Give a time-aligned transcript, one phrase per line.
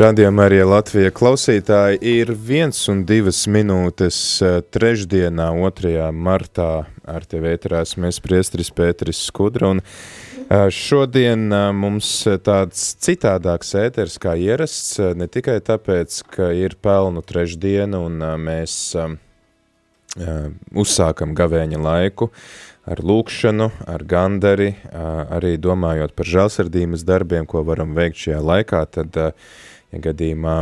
[0.00, 6.06] Radījumā arī Latvija klausītāji ir viens un divas minūtes eh, trešdienā, 2.
[6.16, 6.68] martā
[7.04, 12.14] ar tevi ēterās mēs priestris Pēteris Skudra un eh, šodien eh, mums
[12.46, 18.96] tāds citādāks ēters kā ierasts, ne tikai tāpēc, ka ir pelnu trešdiena un mēs
[20.80, 22.32] uzsākam gavēņa laiku,
[22.88, 29.20] ar lūkšanu, ar gandari, arī domājot par žēlsirdības darbiem, ko varam veikt šajā laikā, tad
[29.20, 29.50] uh,
[29.92, 30.56] ja gadījumā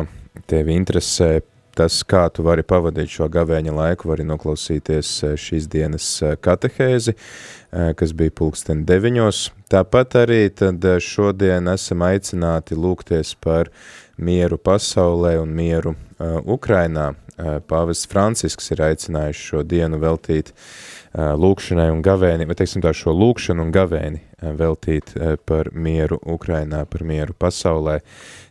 [0.48, 1.38] tevi interesē
[1.78, 7.14] tas, kā tu vari pavadīt šo gavēņa laiku, vari noklausīties eh, šīs dienas eh, katehēzi,
[7.14, 9.44] eh, kas bija pulksten deviņos.
[9.70, 13.70] Tāpat arī tad šodien esam aicināti lūgties par
[14.18, 17.12] mieru pasaulē un mieru uh, Ukrainā.
[17.38, 20.64] Uh, Pāvests Francisks ir aicinājis šo dienu veltīt uh,
[21.14, 24.20] lūkšanai un gavēni, vai teiksim tā šo lūkšanu un gavēni
[24.58, 25.14] veltīt
[25.48, 28.00] par mieru Ukrainā, par mieru pasaulē.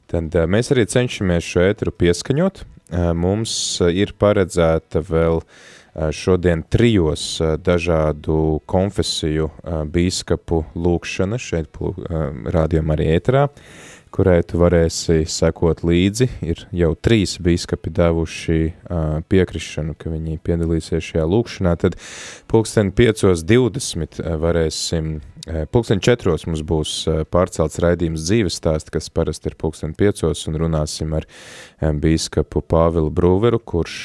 [0.07, 2.63] Tad mēs arī cenšamies šo ēteru pieskaņot.
[3.19, 3.53] Mums
[3.91, 5.41] ir paredzēta vēl
[6.13, 9.50] šodien trijos dažādu konfesiju
[9.91, 11.80] bīskapu lūkšana šeit
[12.53, 13.47] rādījumā arī ēterā,
[14.13, 16.27] kurai tu varēsi sekot līdzi.
[16.45, 18.59] Ir jau trīs bīskapi devuši
[19.30, 21.73] piekrišanu, ka viņi piedalīsies šajā lūkšanā.
[21.81, 21.97] Tad
[22.52, 25.17] pulksten 5.20 varēsim
[25.72, 26.94] pulksten četros mums būs
[27.31, 31.28] pārcelts raidījums dzīves stāst, kas parasti ir pulksten piecos, un runāsim ar
[31.80, 34.00] bīskapu Pāvilu Brūveru, kurš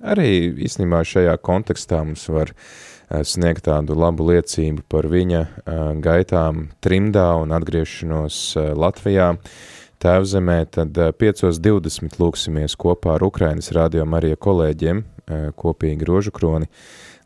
[0.00, 0.30] arī
[0.66, 2.54] īstenībā šajā kontekstā mums var
[3.26, 5.42] sniegt tādu labu liecību par viņa
[6.02, 8.40] gaitām trimdā un atgriešanos
[8.78, 9.34] Latvijā.
[10.00, 15.02] Tēvzemē tad 5.20 lūksimies kopā ar Ukrainas radio Marija kolēģiem
[15.60, 16.70] kopīgi rožu kroni,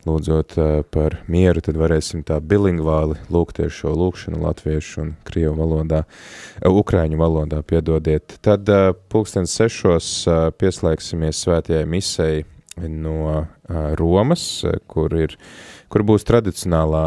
[0.05, 0.57] lūdzot
[0.93, 6.03] par mieru, tad varēsim tā bilingvāli lūgties šo lūkšanu latviešu un krievu valodā,
[6.67, 8.35] ukraiņu valodā, piedodiet.
[8.45, 8.69] Tad
[9.09, 10.11] pulkstens sešos
[10.59, 12.43] pieslēgsimies svētajai misei
[12.77, 13.45] no
[13.99, 15.37] Romas, kur, ir,
[15.89, 17.05] kur būs tradicionālā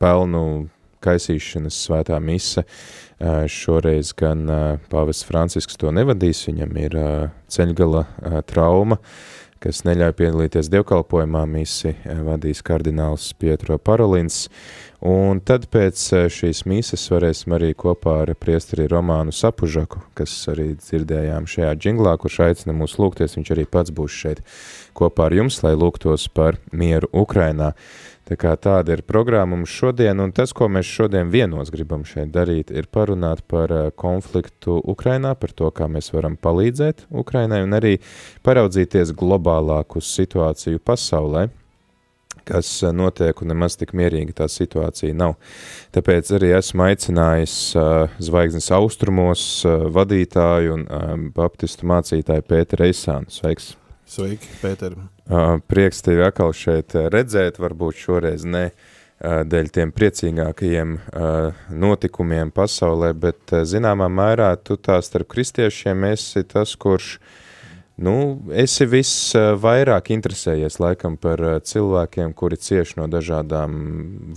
[0.00, 0.44] pelnu
[1.04, 2.64] kaisīšanas svētā mise.
[3.52, 4.44] Šoreiz gan
[4.92, 6.96] pāvests Francisks to nevadīs, viņam ir
[7.52, 8.04] ceļgala
[8.48, 8.98] trauma,
[9.62, 14.46] kas neļauj piedalīties dievkalpojumā, misi eh, vadīs kardināls Pietro Parolins,
[15.04, 20.72] un tad pēc eh, šīs mises varēsim arī kopā ar priesteri Romānu Sapužaku, kas arī
[20.80, 24.44] dzirdējām šajā džinglā, kurš aicina mūs lūgties, viņš arī pats būs šeit
[24.96, 27.74] kopā ar jums, lai lūgtos par mieru Ukrainā.
[28.26, 32.32] Tā kā tāda ir programma mums šodien, un tas, ko mēs šodien vienos gribam šeit
[32.34, 37.78] darīt, ir parunāt par eh, konfliktu Ukrainā, par to, kā mēs varam palīdzēt Ukrainai, un
[37.78, 37.94] arī
[38.46, 41.46] paraudzīties globālāk uz situāciju pasaulē,
[42.50, 45.38] kas eh, notiek, un nemaz tik mierīgi tā situācija nav.
[45.94, 53.30] Tāpēc arī esmu aicinājis uh, Zvaigznes austrumos uh, vadītāju un uh, baptistu mācītāju Pēteru Eisānu.
[53.30, 53.76] Sveiks!
[54.06, 54.94] Sveiki, Pēter.
[55.66, 58.68] Prieks tevi atkal šeit redzēt, varbūt šoreiz ne
[59.18, 60.92] dēļ tiem priecīgākajiem
[61.82, 67.16] notikumiem pasaulē, bet zināmā mērā tu tā starp kristiešiem esi tas, kurš,
[67.98, 68.14] nu,
[68.54, 73.74] esi viss vairāk interesējies laikam par cilvēkiem, kuri cieš no dažādām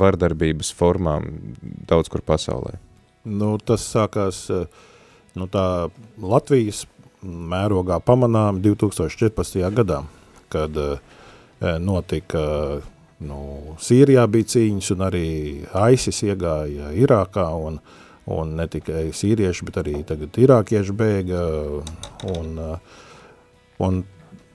[0.01, 1.29] vardarbības formām
[1.61, 2.79] daudz kur pasaulē.
[3.29, 4.47] Nu, tas sākās,
[5.37, 5.67] nu, tā
[6.17, 6.87] Latvijas
[7.23, 9.61] mērogā pamanām 2014.
[9.75, 10.03] gadā,
[10.51, 10.99] kad uh,
[11.83, 12.41] notika,
[13.19, 13.39] nu,
[13.81, 15.29] Sīrijā bija cīņas un arī
[15.93, 17.79] ISIS iegāja Irākā un,
[18.31, 21.45] un ne tikai sīrieši, bet arī tagad irākieši bēga
[22.35, 22.53] un,
[23.83, 24.03] un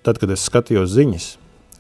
[0.05, 1.27] tad, kad es skatījos ziņas,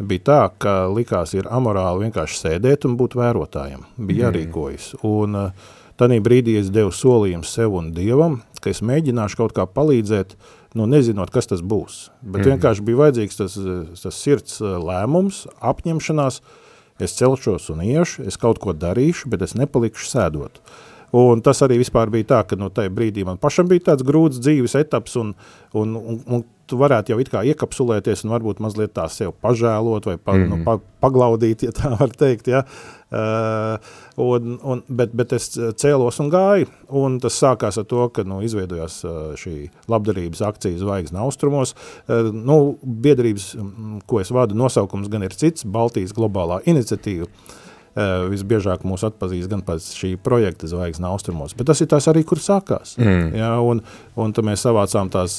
[0.05, 4.23] bija tā, ka likās ir amorāli vienkārši sēdēt un būt vērotājiem, bija mm.
[4.27, 9.53] jārīkojas un uh, Tanī brīdī es devu solījumu sev un Dievam, ka es mēģināšu kaut
[9.55, 10.34] kā palīdzēt
[10.75, 12.09] nu, nezinot, kas tas būs.
[12.23, 12.55] Bet mm.
[12.55, 13.59] vienkārši bija vajadzīgs tas,
[14.03, 16.41] tas sirds eh, lēmums, apņemšanās,
[17.03, 20.61] es celšos un iešu, es kaut ko darīšu, bet es nepalikšu sēdot.
[21.15, 24.41] Un tas arī vispār bija tā, ka no tajā brīdī man pašam bija tāds grūts
[24.43, 25.31] dzīves etaps un,
[25.79, 30.09] un, un, un tu varētu jau it kā iekapsulēties un varbūt mazliet tā sev pažēlot
[30.11, 30.65] vai pa, mm nu, mhm.
[30.67, 32.65] pa, paglaudīt, ja tā var teikt, ja.
[32.65, 36.71] Uh, un, un, bet, bet es cēlos un gāju,
[37.01, 41.75] un tas sākās ar to, ka nu, izveidojās uh, šī labdarības akcija Zvaigzne austrumos.
[42.06, 43.53] Uh, nu, biedrības,
[44.11, 47.31] ko es vadu, nosaukums gan ir cits, Baltijas globālā iniciatīva.
[47.95, 52.41] Visbiežāk mūs atpazīst gan pēc šī projekta Zvaigznes austrumos, bet tas ir tās arī, kur
[52.43, 52.97] sākās.
[52.99, 53.29] Mm.
[53.39, 53.85] Ja, un,
[54.19, 55.37] un tad mēs savācām tās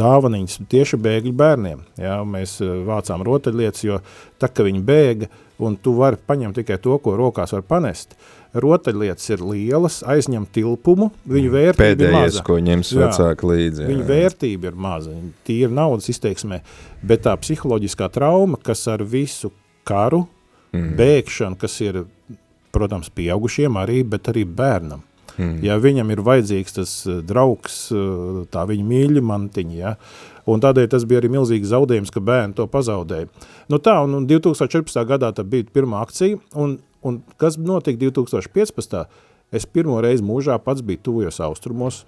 [0.00, 1.82] dāvaniņas tieši bēgļu bērniem.
[2.00, 4.00] Ja, mēs vācām rotaļlietas, jo
[4.40, 5.28] tā, ka viņi bēga,
[5.62, 8.16] un tu vari paņemt tikai to, ko rokās var panest,
[8.52, 12.44] rotaļlietas ir lielas, aizņem tilpumu, viņu vērtība Pēdējais, ir maza.
[12.46, 13.00] ko ņems Jā.
[13.06, 13.86] vecāki līdzi.
[13.88, 15.14] Viņu vērtība ir maza,
[15.48, 16.60] tīra naudas izteiksmē,
[17.02, 19.52] bet tā psiholoģiskā trauma, kas ar visu
[19.88, 20.26] karu,
[20.72, 20.92] mm.
[20.98, 22.02] bēgšanu, kas ir,
[22.74, 25.02] protams, pieaugušiem arī, bet arī bērnam.
[25.38, 25.62] Mm.
[25.64, 29.94] Ja viņam ir vajadzīgs tas eh, draugs, eh, tā viņa mīļa mantiņa, ja,
[30.46, 33.28] un tādēļ tas bija arī milzīgs zaudējums, ka bērni to pazaudēja.
[33.72, 35.02] Nu tā, un, un 2014.
[35.08, 39.04] gadā tā bija pirmā akcija, un, un kas notika 2015.
[39.52, 42.02] Es pirmo reizi mūžā pats biju tuvajos austrumos,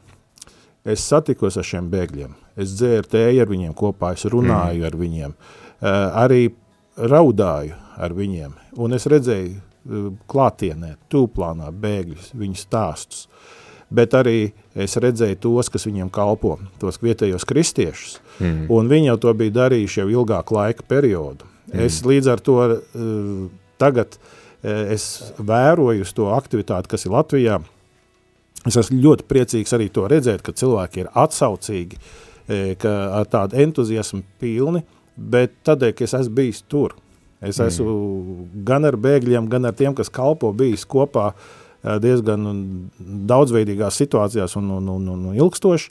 [0.84, 4.86] es satikos ar šiem bēgļiem, es dzēru tēju ar viņiem kopā, es runāju mm.
[4.88, 5.88] ar viņiem, uh,
[6.24, 6.42] arī
[6.96, 13.26] raudāju ar viņiem, un es redzēju uh, klātienē, tūplānā bēgļus, viņu stāstus,
[13.94, 14.38] bet arī
[14.74, 18.64] es redzēju tos, kas viņiem kalpo, tos vietējos kristiešus, mm.
[18.74, 21.46] un viņi jau to bija darījuši jau ilgāku laika periodu.
[21.70, 21.84] Mm.
[21.86, 23.44] Es līdz ar to uh,
[23.80, 27.62] tagad uh, es vēroju to aktivitāti, kas ir Latvijā,
[28.64, 31.98] Es esmu ļoti priecīgs arī to redzēt, ka cilvēki ir atsaucīgi,
[32.48, 34.84] e, ka ar tādu entuziasmu pilni,
[35.16, 36.96] bet tādēļ, ka es esmu bijis tur.
[37.44, 37.66] Es mm.
[37.68, 41.36] esmu gan ar bēgļiem, gan ar tiem, kas kalpo bijis kopā e,
[42.02, 42.46] diezgan
[43.30, 45.90] daudzveidīgās situācijās un, un, un, un ilgstoši.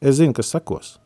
[0.00, 0.96] Es zinu, kas sekos.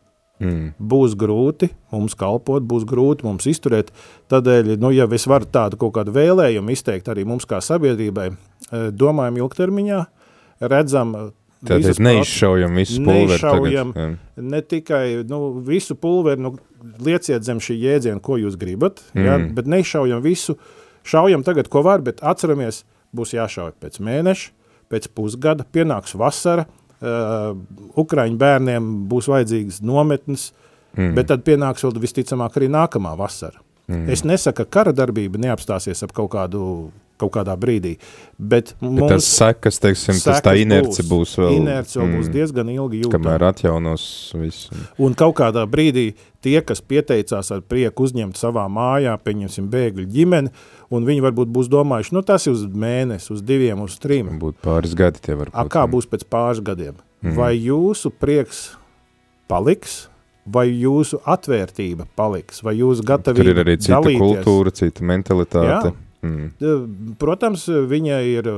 [0.41, 0.71] Mm.
[0.81, 3.91] Būs grūti mums kalpot, būs grūti mums izturēt.
[4.33, 8.31] Tādēļ, nu, ja es varu tādu kaut kādu vēlējumu izteikt arī mums kā sabiedrībai,
[8.97, 10.01] domājam ilgtermiņā,
[10.73, 11.15] redzam
[11.61, 14.21] Tātad neizšaujam visu pulveri neizšaujam tagad.
[14.49, 16.55] Ne tikai nu, visu pulveri, nu,
[17.05, 19.27] lieciet zem šī jēdziena, ko jūs gribat, mm.
[19.27, 20.57] jā, bet neizšaujam visu,
[21.05, 22.81] šaujam tagad, ko var, bet atceramies,
[23.17, 24.53] būs jāšauj pēc mēneša,
[24.91, 27.53] pēc pusgada, pienāks vasara, uh,
[28.01, 30.51] Ukraiņu bērniem būs vajadzīgas nometnes,
[30.97, 31.13] mm.
[31.19, 33.63] bet tad pienāks vēl visticamāk arī nākamā vasara.
[33.91, 34.07] Mm.
[34.13, 36.65] Es nesaku, ka kara darbība neapstāsies ap kaut kādu
[37.21, 37.97] kaut kādā brīdī.
[38.37, 41.59] Bet, bet tas sekas, teiksim, sekas tas tā inerce būs, būs vēl.
[41.61, 43.19] Inerce mm, būs diezgan ilgi jūtama.
[43.19, 44.05] Kamēr atjaunos
[44.41, 44.81] visu.
[45.03, 46.11] Un kaut kādā brīdī
[46.45, 50.53] tie, kas pieteicās ar prieku uzņemt savā mājā, pieņemsim bēgļu ģimeni,
[50.91, 54.33] un viņi varbūt būs domājuši, nu tas ir uz mēnesi, uz diviem, uz trim.
[54.41, 55.59] Būt pāris gadi tie var būt.
[55.61, 56.99] A, kā būs pēc pāris gadiem?
[57.21, 57.37] Mm.
[57.37, 58.71] Vai jūsu prieks
[59.51, 60.07] paliks,
[60.49, 64.23] vai jūsu atvērtība paliks, vai jūs gatavība Tur ir arī cita dalīties.
[64.23, 65.93] kultūra, cita mentalitāte.
[65.93, 66.10] Jā.
[66.23, 67.15] Mm.
[67.21, 68.51] Protams, viņa ir,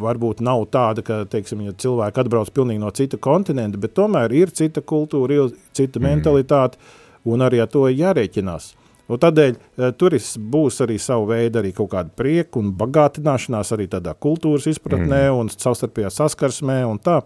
[0.00, 4.82] varbūt nav tāda, ka, teiksim, ja cilvēki atbrauc no cita kontinenta, bet tomēr ir cita
[4.82, 6.04] kultūra, ir cita mm.
[6.04, 6.78] mentalitāte,
[7.24, 8.74] un arī ar to jārēķinās.
[9.10, 9.56] Un tādēļ
[9.98, 10.14] tur
[10.52, 15.40] būs arī savu veidu arī kaut kāda prieka un bagātināšanās arī tādā kultūras izpratnē mm.
[15.40, 17.18] un savstarpējā saskarsmē un tā,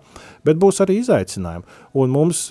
[0.45, 1.69] bet būs arī izaicinājumi.
[2.01, 2.47] Un mums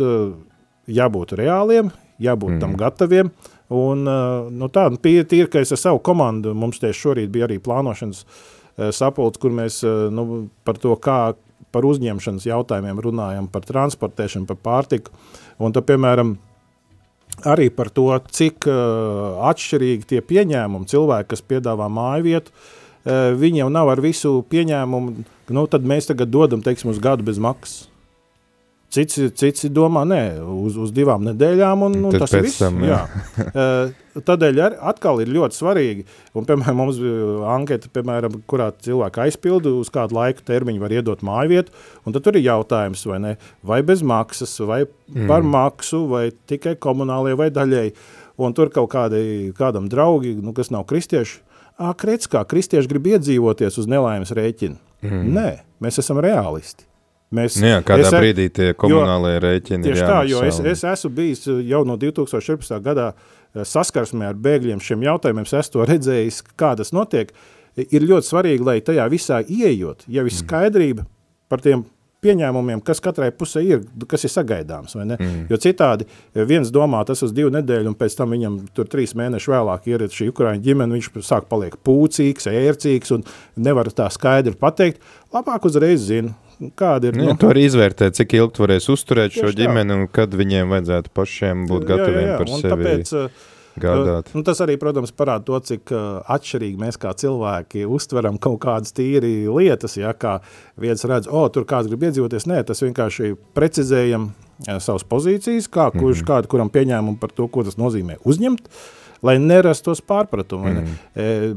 [0.85, 1.89] jābūt reāliem,
[2.21, 2.61] jābūt mm.
[2.61, 6.99] tam gataviem, uh, Un, nu, tā, nu, tīri, ka es ar savu komandu, mums tieši
[6.99, 8.25] šorīt bija arī plānošanas
[8.93, 9.79] sapulcs, kur mēs
[10.13, 11.33] nu, par to, kā
[11.73, 15.13] par uzņemšanas jautājumiem runājam, par transportēšanu, par pārtiku.
[15.61, 16.35] Un tad, piemēram,
[17.49, 23.63] arī par to, cik uh, atšķirīgi tie pieņēmumi cilvēki, kas piedāvā māju vietu, uh, viņi
[23.63, 25.25] jau nav ar visu pieņēmumu,
[25.57, 27.87] nu tad mēs tagad dodam, teiksim, uz gadu bez maksas.
[28.93, 32.59] Cits, cits domā, nē, uz, uz divām nedēļām, un, un tas ir viss.
[32.61, 32.99] Tam, jā.
[33.41, 33.71] jā.
[34.27, 36.03] Tādēļ ar, atkal ir ļoti svarīgi,
[36.37, 41.25] un, piemēram, mums bija anketa, piemēram, kurā cilvēki aizpildu, uz kādu laiku termiņu var iedot
[41.25, 41.73] māju vietu,
[42.05, 43.33] un tad tur ir jautājums, vai ne,
[43.65, 45.49] vai bez maksas, vai par mm.
[45.57, 47.97] maksu, vai tikai komunālie vai daļēji,
[48.45, 49.25] un tur kaut kādi,
[49.57, 51.41] kādam draugi, nu, kas nav kristieši,
[51.97, 54.77] krets kā kristieši grib iedzīvoties uz nelaimes rēķinu.
[55.01, 55.29] Mm.
[55.33, 56.85] Nē, mēs esam realisti.
[57.33, 60.83] Mēs, nu jā, kādā es, brīdī tie komunālie jo, rēķini ir tā, jo es, es
[60.85, 62.75] esmu bijis jau no 2014.
[62.85, 67.33] gadā eh, saskarsmē ar bēgļiem šiem jautājumiem, es to redzējis, kā tas notiek.
[67.73, 70.39] Ir ļoti svarīgi, lai tajā visā ieejot, jau ir mm.
[70.43, 71.07] skaidrība
[71.49, 71.81] par tiem
[72.23, 74.95] pieņēmumiem, kas katrai pusē ir, kas ir sagaidāms.
[74.97, 75.45] Mm.
[75.51, 79.53] Jo citādi viens domā, tas uz divu nedēļu, un pēc tam viņam tur trīs mēneši
[79.53, 85.03] vēlāk ir šī Ukraiņa ģimene, viņš sāk paliek pūcīgs, ērcīgs un nevar tā skaidri pateikt.
[85.33, 86.33] Labāk uzreiz zinu,
[86.79, 87.17] kāda ir.
[87.17, 90.73] Nu, nu, tu arī izvērtē, cik ilgi tu varēsi uzturēt šo ģimeni un kad viņiem
[90.73, 92.37] vajadzētu pašiem būt gataviem jā, jā, jā.
[92.39, 93.49] par un sevi tāpēc, uh,
[93.79, 94.31] gādāt.
[94.35, 98.95] Nu, tas arī, protams, parāda to, cik uh, atšķirīgi mēs kā cilvēki uztveram kaut kādas
[98.95, 100.39] tīri lietas, ja kā
[100.79, 105.89] viens redz, o, tur kāds grib iedzīvoties, nē, tas vienkārši precizējam uh, savas pozīcijas, kā
[105.91, 106.29] kurš, mm -hmm.
[106.31, 108.67] kādu, kuram pieņēmumu par to, ko tas nozīmē uzņemt,
[109.23, 110.71] lai nerastos pārpratumi.
[110.71, 110.97] Mm -hmm.
[111.15, 111.55] e,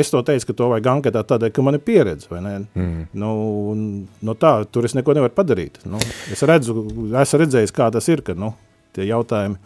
[0.00, 2.28] es to teicu, ka to vajag anketēt tādēļ, ka man ir pieredze?
[2.74, 3.06] Mm.
[3.12, 3.74] Nu,
[4.20, 5.78] nu tā, tur es neko nevaru padarīt.
[5.84, 5.98] Nu,
[6.32, 6.86] es redzu,
[7.20, 8.54] esmu redzējis, kā tas ir, ka, nu,
[8.92, 9.56] tie jautājumi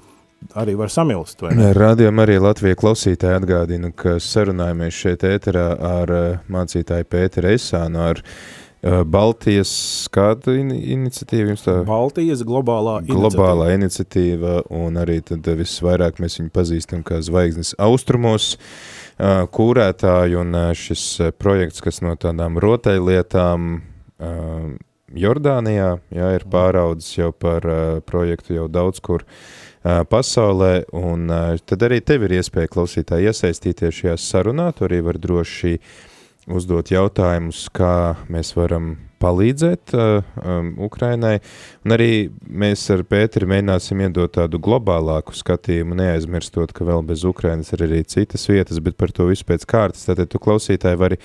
[0.56, 1.42] arī var samilst.
[1.76, 6.14] Rādījām arī Latvijas klausītāji atgādina, ka sarunājamies šeit ēterā ar
[6.52, 8.22] mācītāju Pēteru Esānu, ar
[8.86, 9.70] Baltijas
[10.14, 11.80] kāda in iniciatīva jums tā?
[11.88, 13.22] Baltijas globālā iniciatīva.
[13.24, 18.52] Globālā iniciatīva, un arī tad visvairāk mēs viņu pazīstam kā zvaigznes austrumos
[19.16, 21.06] kūrētāju, un šis
[21.40, 23.78] projekts, kas no tādām rotaļlietām
[25.16, 27.64] Jordānijā, jā, ir pāraudzis jau par
[28.06, 29.24] projektu jau daudz kur
[30.10, 31.30] pasaulē, un
[31.62, 35.76] tad arī tev ir iespēja klausītāji iesaistīties šajā sarunā, tu arī var droši
[36.46, 41.38] uzdot jautājumus, kā mēs varam palīdzēt uh, um, Ukrainai,
[41.86, 47.72] un arī mēs ar Pēteri mēģināsim iedot tādu globālāku skatījumu, neaizmirstot, ka vēl bez Ukrainas
[47.72, 51.18] ir arī citas vietas, bet par to visu pēc kārtas, tātad tu klausītāji vari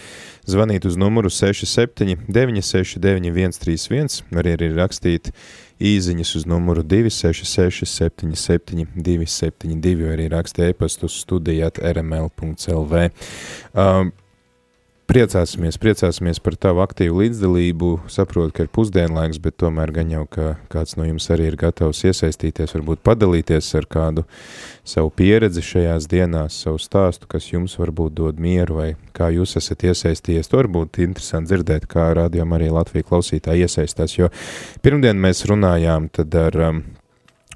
[0.50, 5.34] zvanīt uz numuru 67 969 131, var arī rakstīt
[5.82, 13.08] īziņas uz numuru 266 77 272, vai arī rakstīt e-pastu studijāt rml.lv.
[13.76, 14.16] Um,
[15.12, 17.88] Priecāsimies, priecāsimies par tavu aktīvu līdzdalību.
[18.08, 22.00] Saprotu, ka ir pusdienlaiks, bet tomēr gan jau, ka kāds no jums arī ir gatavs
[22.08, 24.24] iesaistīties, varbūt padalīties ar kādu
[24.88, 29.84] savu pieredzi šajās dienās, savu stāstu, kas jums varbūt dod mieru vai kā jūs esat
[29.90, 30.48] iesaistījies.
[30.48, 34.30] To varbūt interesanti dzirdēt, kā rādījām arī Latviju klausītāji iesaistās, jo
[34.80, 36.80] pirmdien mēs runājām tad ar um,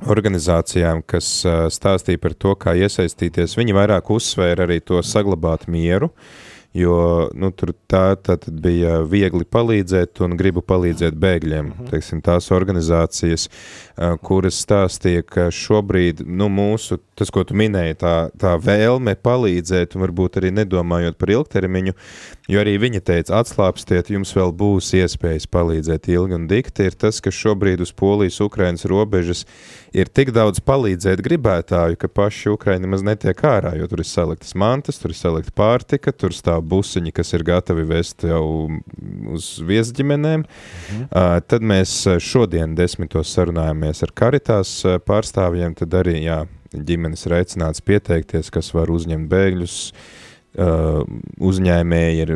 [0.03, 3.55] organizācijām, kas uh, stāstīja par to, kā iesaistīties.
[3.55, 6.95] Viņi vairāk uzsvēra arī to saglabāt mieru, uh, jo
[7.33, 11.71] nu, tur tā tad bija viegli palīdzēt un gribu palīdzēt bēgļiem.
[11.71, 11.89] Mhm.
[11.93, 13.47] Teiksim, tās organizācijas,
[13.95, 20.03] kuras stāstīja, ka šobrīd nu, mūsu, tas, ko tu minēji, tā, tā vēlme palīdzēt un
[20.03, 21.95] varbūt arī nedomājot par ilgtermiņu,
[22.51, 27.21] jo arī viņa teica, atslāpstiet, jums vēl būs iespējas palīdzēt ilgi un dikti, ir tas,
[27.23, 29.45] ka šobrīd uz Polijas, Ukrainas robežas
[29.95, 34.51] ir tik daudz palīdzēt gribētāju, ka paši Ukraini maz netiek ārā, jo tur ir saliktas
[34.59, 38.43] mantas, tur ir salikta pārtika, tur stāv busiņi, kas ir gatavi vest jau
[39.31, 40.43] uz viesģimenēm.
[40.43, 41.07] Mhm.
[41.07, 47.83] Uh, tad mēs šodien desmitos sarunājamies ar Karitās pārstāvjiem, tad arī, jā, ģimenes ir aicināts
[47.85, 50.25] pieteikties, kas var uzņemt bēgļus, uh,
[50.55, 51.01] Uh,
[51.43, 52.29] uzņēmēji ir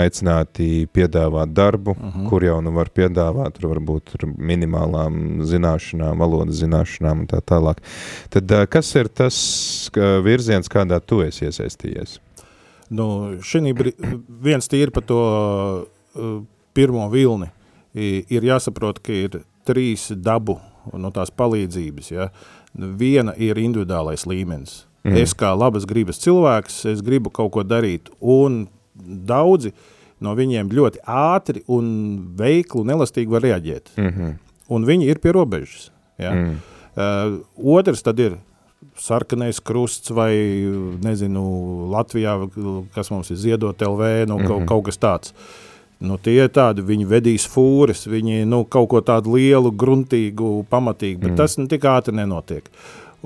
[0.00, 2.12] aicināti piedāvāt darbu, uh mhm.
[2.22, 2.28] -huh.
[2.30, 7.82] kur jau nu var piedāvāt, tur varbūt ar minimālām zināšanām, valodas zināšanām un tā tālāk.
[8.32, 9.36] Tad uh, kas ir tas
[10.24, 12.16] virziens, kādā tu esi iesaistījies?
[12.88, 13.74] Nu, šī
[14.40, 15.20] viens tīri par to
[15.84, 16.40] uh,
[16.72, 17.50] pirmo vilni
[17.92, 20.60] ir jāsaprot, ka ir trīs dabu
[20.92, 22.10] no tās palīdzības.
[22.10, 22.28] Ja?
[22.74, 25.20] Viena ir individuālais līmenis, Mm.
[25.22, 28.64] Es kā labas gribas cilvēks, es gribu kaut ko darīt, un
[28.96, 29.70] daudzi
[30.24, 31.86] no viņiem ļoti ātri un
[32.38, 33.92] veikli un elastīgi var reaģēt.
[33.96, 34.32] Mm -hmm.
[34.68, 35.90] Un viņi ir pie robežas.
[36.18, 36.32] Ja?
[36.34, 36.58] Mm.
[36.96, 37.38] Uh,
[37.78, 38.38] otrs tad ir
[38.96, 40.32] sarkanais krusts vai,
[41.04, 41.42] nezinu,
[41.92, 42.34] Latvijā,
[42.94, 44.46] kas mums ir ziedot LV, nu, mm -hmm.
[44.46, 45.32] kaut, kaut kas tāds.
[46.04, 51.22] Nu, tie ir tādi, viņi vedīs fūres, viņi nu, kaut ko tādu lielu, gruntīgu, pamatīgu,
[51.22, 51.38] bet mm.
[51.40, 52.68] tas nu, tik ātri nenotiek.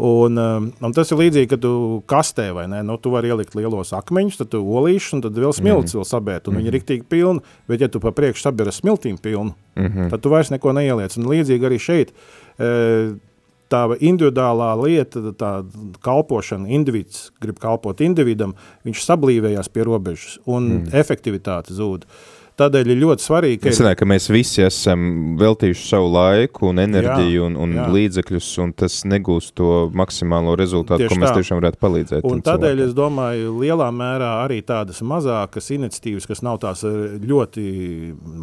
[0.01, 1.73] Un, um, un tas ir līdzīgi, kad tu
[2.09, 5.53] kastē vai ne, nu, tu vari ielikt lielos akmeņus, tad tu olīšus, un tad vēl
[5.57, 5.99] smilts mm.
[5.99, 6.61] vēl sabērt, un mm.
[6.61, 6.79] viņi ir mhm.
[6.79, 10.15] riktīgi pilni, bet ja tu pa priekšu sabēri smiltīm pilnu, mm -hmm.
[10.15, 11.19] tad tu vairs neko neieliec.
[11.19, 12.15] Un līdzīgi arī šeit,
[12.57, 12.71] e,
[13.71, 15.53] tā individuālā lieta, tā
[16.07, 18.55] kalpošana, individs grib kalpot individam,
[18.87, 20.95] viņš sablīvējās pie robežas, un mm.
[21.03, 22.07] efektivitāte zūd.
[22.61, 23.97] Tādēļ ir ļoti svarīgi, ka, ir...
[23.97, 27.87] ka mēs visi esam veltījuši savu laiku un enerģiju jā, un, un jā.
[27.95, 31.41] līdzekļus, un tas negūst to maksimālo rezultātu, Tieši ko mēs tā.
[31.41, 32.29] tiešām varētu palīdzēt.
[32.29, 32.87] Un tādēļ cilvēkiem.
[32.91, 37.67] es domāju, lielā mērā arī tādas mazākas iniciatīvas, kas nav tās eh, ļoti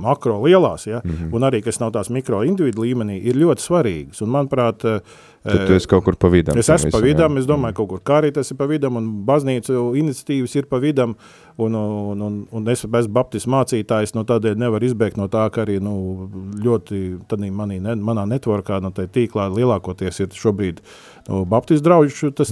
[0.08, 1.34] makro lielās, ja, mm -hmm.
[1.38, 4.22] un arī kas nav tās mikro individu līmenī, ir ļoti svarīgas.
[4.26, 5.02] Un, manuprāt, uh,
[5.48, 6.58] Tad tu esi kaut kur pa vidam.
[6.60, 7.78] Es esmu pa vidam, es domāju, mm.
[7.78, 11.16] kaut kur Karitas ir pa vidam, un baznīcu iniciatīvas ir pa vidam,
[11.58, 15.64] un, un, un, un es bez baptistu mācītājs, no tādēļ nevar izbēgt no tā, ka
[15.66, 16.30] arī nu,
[16.64, 17.20] ļoti
[17.52, 20.82] manī, ne, manā networkā, no tai tīklā lielākoties ir šobrīd
[21.28, 21.88] nu, baptistu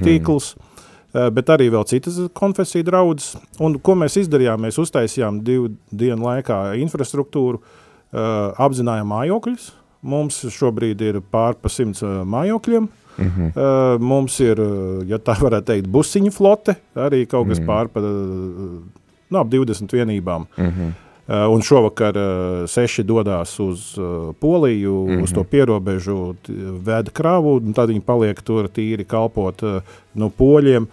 [0.02, 0.10] mm.
[0.10, 1.32] tīkls, mm.
[1.38, 3.36] bet arī vēl citas konfesiju draudzes.
[3.60, 4.68] Un ko mēs izdarījām?
[4.68, 7.64] Mēs uztaisījām divu dienu laikā infrastruktūru,
[8.12, 9.74] apzinājām mājokļus,
[10.06, 12.88] Mums šobrīd ir pār pa simts mājokļiem.
[13.16, 13.52] Mm -hmm.
[13.56, 14.60] uh, mums ir,
[15.08, 17.68] ja tā varētu teikt, busiņu flote, arī kaut kas mm -hmm.
[17.68, 18.02] pār pa
[19.30, 20.46] nu, ap 20 vienībām.
[20.58, 20.92] Mm -hmm.
[21.26, 25.24] Uh, un šovakar uh, seši dodas uz uh, Poliju, mm -hmm.
[25.24, 26.36] uz to pierobežu,
[26.86, 29.62] veda kravu, un tad viņi paliek tur tīri kalpot
[30.14, 30.88] nu, poļiem,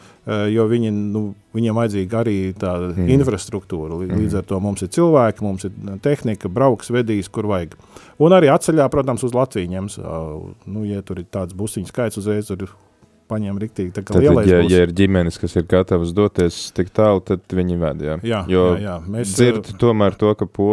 [0.48, 3.98] jo viņi, nu, viņiem vajadzīga arī tāda mm infrastruktūra.
[4.00, 5.70] Līdz mm ar to mums ir cilvēki, mums ir
[6.02, 7.76] tehnika, brauks, vedīs, kur vajag.
[8.18, 9.98] Un arī atceļā, protams, uz Latviju ņems,
[10.66, 12.68] nu, ja tur ir tāds busiņu skaits, uzreiz tur
[13.32, 14.72] paņem kā Tad, ja, būs.
[14.72, 18.18] ja ir ģimenes, kas ir gatavas doties tik tālu, tad viņi ved, jā.
[18.26, 18.96] Jā, jo jā, jā.
[19.16, 20.72] Mēs, dzird tomēr to, ka po,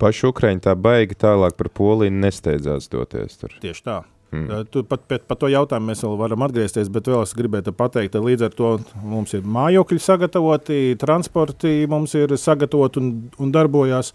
[0.00, 3.58] paši Ukraiņi tā baigi tālāk par Poliju nesteidzās doties tur.
[3.62, 4.04] Tieši tā.
[4.28, 4.66] Mm.
[4.68, 8.12] Tu pat pēc pa to jautājumu mēs vēl varam atgriezties, bet vēl es gribētu pateikt,
[8.12, 13.08] ka līdz ar to mums ir mājokļi sagatavoti, transporti mums ir sagatavoti un,
[13.40, 14.12] un darbojās.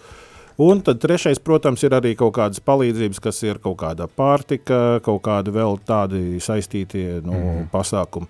[0.61, 5.23] Un tad trešais, protams, ir arī kaut kādas palīdzības, kas ir kaut kāda pārtika, kaut
[5.25, 7.63] kādi vēl tādi saistītie nu, mm.
[7.73, 8.29] pasākumi.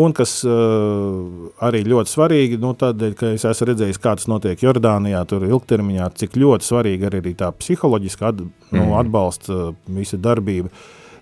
[0.00, 4.62] Un kas uh, arī ļoti svarīgi, nu, tādēļ, ka es esmu redzējis, kā tas notiek
[4.62, 8.96] Jordānijā, tur ilgtermiņā, cik ļoti svarīga ir arī tā psiholoģiska at, nu, Mhm.
[9.02, 10.70] atbalsta uh, visa darbība.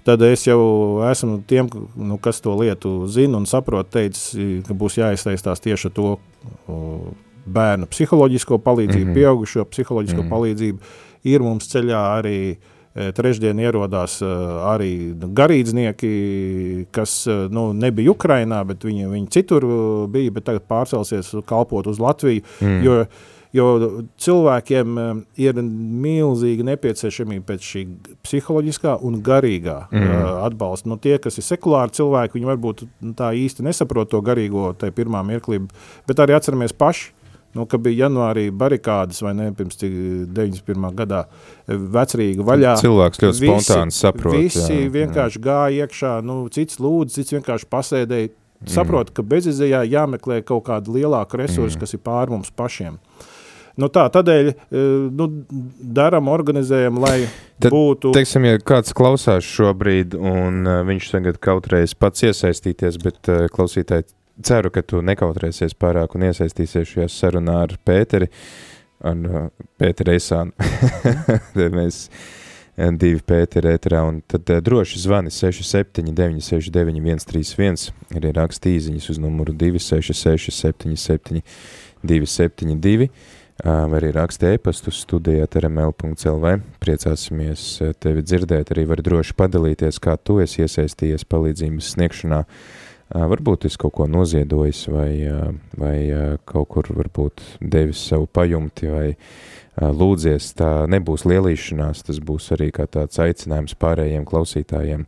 [0.08, 4.32] Tad es jau esmu tiem, nu, kas to lietu zina un saprot, teicis,
[4.64, 6.14] ka būs jāizteistās tieši to
[7.46, 9.10] bērnu psiholoģisko palīdzību, mm.
[9.10, 9.14] -hmm.
[9.14, 10.26] pieaugušo psiholoģisko mm.
[10.26, 10.34] -hmm.
[10.34, 10.78] palīdzību.
[11.28, 14.28] Ir mums ceļā arī e, trešdien ierodās uh,
[14.72, 19.66] arī garīdznieki, kas uh, nu, nebija Ukrainā, bet viņi, viņi citur
[20.08, 22.42] bija, bet tagad pārcelsies kalpot uz Latviju.
[22.60, 22.82] Mm.
[22.84, 23.04] Jo,
[23.52, 23.66] jo
[24.18, 24.98] cilvēkiem
[25.36, 25.60] ir
[26.04, 27.84] milzīga nepieciešamība pēc šī
[28.22, 29.98] psiholoģiskā un garīgā Mm.
[29.98, 30.22] mm.
[30.22, 30.88] uh, atbalsta.
[30.88, 34.94] Nu, tie, kas ir sekulāri cilvēki, viņi varbūt nu, tā īsti nesaprot to garīgo tajā
[34.96, 35.62] pirmā mirklī,
[36.08, 37.12] bet arī atceramies paši.
[37.56, 39.94] Nu, ka bija janvārī barikādas, vai ne, pirms cik
[40.36, 40.90] 91.
[40.98, 41.22] gadā
[41.66, 42.74] vecrīga vaļā.
[42.82, 44.36] Cilvēks ļoti spontāni saprot.
[44.36, 44.90] Visi jā, jā.
[44.98, 48.34] vienkārši gāja iekšā, nu, cits lūdzu, cits vienkārši pasēdēja.
[48.68, 51.82] Saprot, ka bezizējā jāmeklē kaut kāda lielāka resursa, mm.
[51.84, 52.96] kas ir pār mums pašiem.
[53.78, 54.56] Nu tā, tādēļ eh,
[55.14, 55.28] nu,
[55.78, 57.28] darām, organizējam, lai
[57.62, 58.10] Tad, būtu.
[58.16, 64.08] Teiksim, ja kāds klausās šobrīd, un uh, viņš tagad kautrējas pats iesaistīties, bet uh, klausītāji
[64.44, 68.28] ceru, ka tu nekautrēsies pārāk un iesaistīsies šajā sarunā ar Pēteri,
[69.04, 69.46] ar uh,
[69.80, 70.52] Pēteri Eisānu.
[71.78, 78.70] Mēs uh, divi Pēteri ēterā, un tad uh, droši zvani 67 969 131, arī raksta
[78.70, 81.42] īziņas uz numuru 266 77
[82.02, 83.10] 272.
[83.58, 86.50] Uh, vai arī raksta e-pastu studijā rml.lv.
[86.78, 92.44] Priecāsimies uh, tevi dzirdēt, arī var droši padalīties, kā tu esi iesaistījies palīdzības sniegšanā.
[93.08, 95.12] Varbūt es kaut ko noziedojis vai,
[95.80, 95.96] vai
[96.48, 99.06] kaut kur varbūt devis savu pajumti vai
[99.80, 100.50] lūdzies.
[100.58, 105.06] Tā nebūs lielīšanās, tas būs arī kā tāds aicinājums pārējiem klausītājiem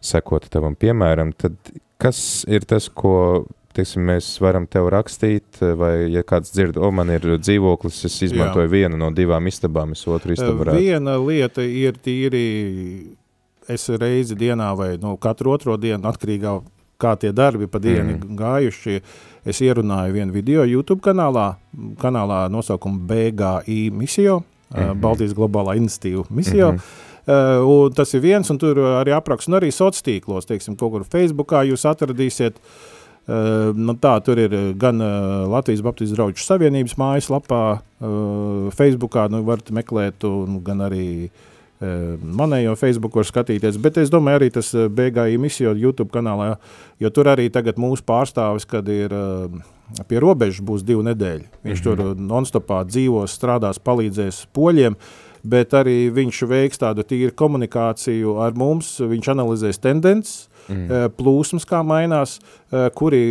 [0.00, 1.34] sekot tavam piemēram.
[1.36, 1.58] Tad
[2.02, 3.44] kas ir tas, ko
[3.76, 8.68] teiksim, mēs varam tev rakstīt, vai ja kāds dzird, o, man ir dzīvoklis, es izmantoju
[8.68, 8.72] Jā.
[8.72, 10.82] vienu no divām istabām, es otru istabu varētu.
[10.82, 12.44] Viena lieta ir tīri,
[13.72, 16.58] es reizi dienā vai nu, katru otro dienu atkarīgā,
[17.02, 18.34] kā tie darbi pa dienu mm.
[18.38, 18.98] gājuši,
[19.48, 21.52] es ierunāju vienu video YouTube kanālā,
[22.02, 25.00] kanālā nosaukumu BGI misio, mm -hmm.
[25.00, 27.08] Baltijas globālā institīva misio, mm -hmm.
[27.22, 31.04] Uh, tas ir viens, un tur arī apraksts, un arī sociālos tīklos, teiksim, kaut kur
[31.04, 32.52] Facebookā jūs atradīsiet.
[33.28, 39.44] Uh, nu tā, tur ir gan uh, Latvijas Baptistu draugu savienības mājaslapā, uh, Facebookā, nu
[39.44, 41.30] varat meklēt, un gan arī uh,
[41.82, 46.56] manējo Facebook var skatīties, bet es domāju arī tas BGI misija YouTube kanālā,
[47.02, 49.50] jo tur arī tagad mūsu pārstāvis, kad ir uh,
[50.08, 51.48] pie robežas būs divu nedēļu.
[51.64, 51.96] Viņš mm -hmm.
[51.96, 54.96] tur non-stopā dzīvos, strādās, palīdzēs poļiem,
[55.42, 61.10] bet arī viņš veiks tādu tīru komunikāciju ar mums, viņš analizēs tendences, mm.
[61.18, 62.38] plūsmas, kā mainās,
[62.94, 63.22] kuri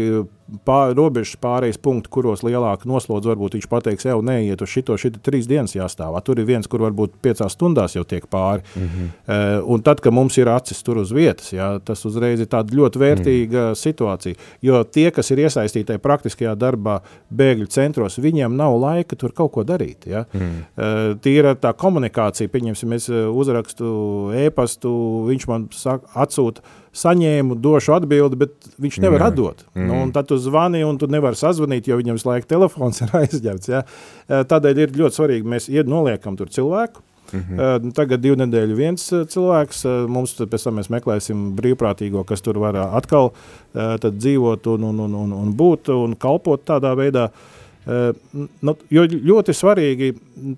[0.66, 5.22] pār, robežas pārējais punkti, kuros lielāka noslodze varbūt viņš pateiks, jau neiet uz šito, šito
[5.24, 6.18] trīs dienas jāstāv.
[6.26, 8.66] Tur ir viens, kur varbūt piecās stundās jau tiek pāri.
[8.76, 9.64] Mm -hmm.
[9.72, 13.00] Un tad, kad mums ir acis tur uz vietas, jā, tas uzreiz ir tāda ļoti
[13.00, 13.76] vērtīga mm.
[13.76, 14.36] situācija.
[14.62, 17.00] Jo tie, kas ir iesaistīti praktiskajā darbā
[17.34, 20.06] bēgļu centros, viņiem nav laika tur kaut ko darīt.
[20.06, 20.26] Ja?
[20.34, 21.18] Mm.
[21.22, 24.92] Tīra tā komunikācija, pieņemsim, es uzrakstu e-pastu,
[25.28, 29.28] viņš man saka, atsūta saņēmu, došu atbildi, bet viņš nevar mm.
[29.32, 29.63] Atdot.
[29.76, 29.88] Mm.
[29.88, 33.72] Nu, tad tu zvani, un tu nevari sazvanīt, jo viņam visu laiku telefons ir aizņemts.
[33.72, 33.86] Ja?
[34.28, 37.04] Tādēļ ir ļoti svarīgi, mēs noliekam tur cilvēku.
[37.32, 37.91] Mm -hmm.
[37.96, 43.32] Tagad divu nedēļu viens cilvēks, mums pēc tam mēs meklēsim brīvprātīgo, kas tur var atkal
[43.74, 47.30] dzīvot un, un, un, un, un būt un kalpot tādā veidā.
[47.32, 50.12] Uh, nu, jo ļoti svarīgi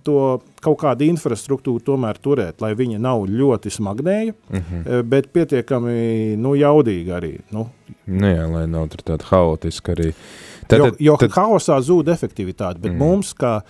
[0.04, 0.18] to
[0.64, 5.04] kaut kādu infrastruktūru tomēr turēt, lai viņa nav ļoti smagnēja, uh -huh.
[5.08, 7.38] bet pietiekami nu, jaudīga arī.
[7.52, 7.70] Nu.
[8.06, 10.14] Nu jā, lai nav tāda haotiska arī.
[10.68, 11.32] Tad, jo jo tad...
[11.32, 12.98] haosā zūd efektivitāte, bet mm.
[13.00, 13.62] mums, kā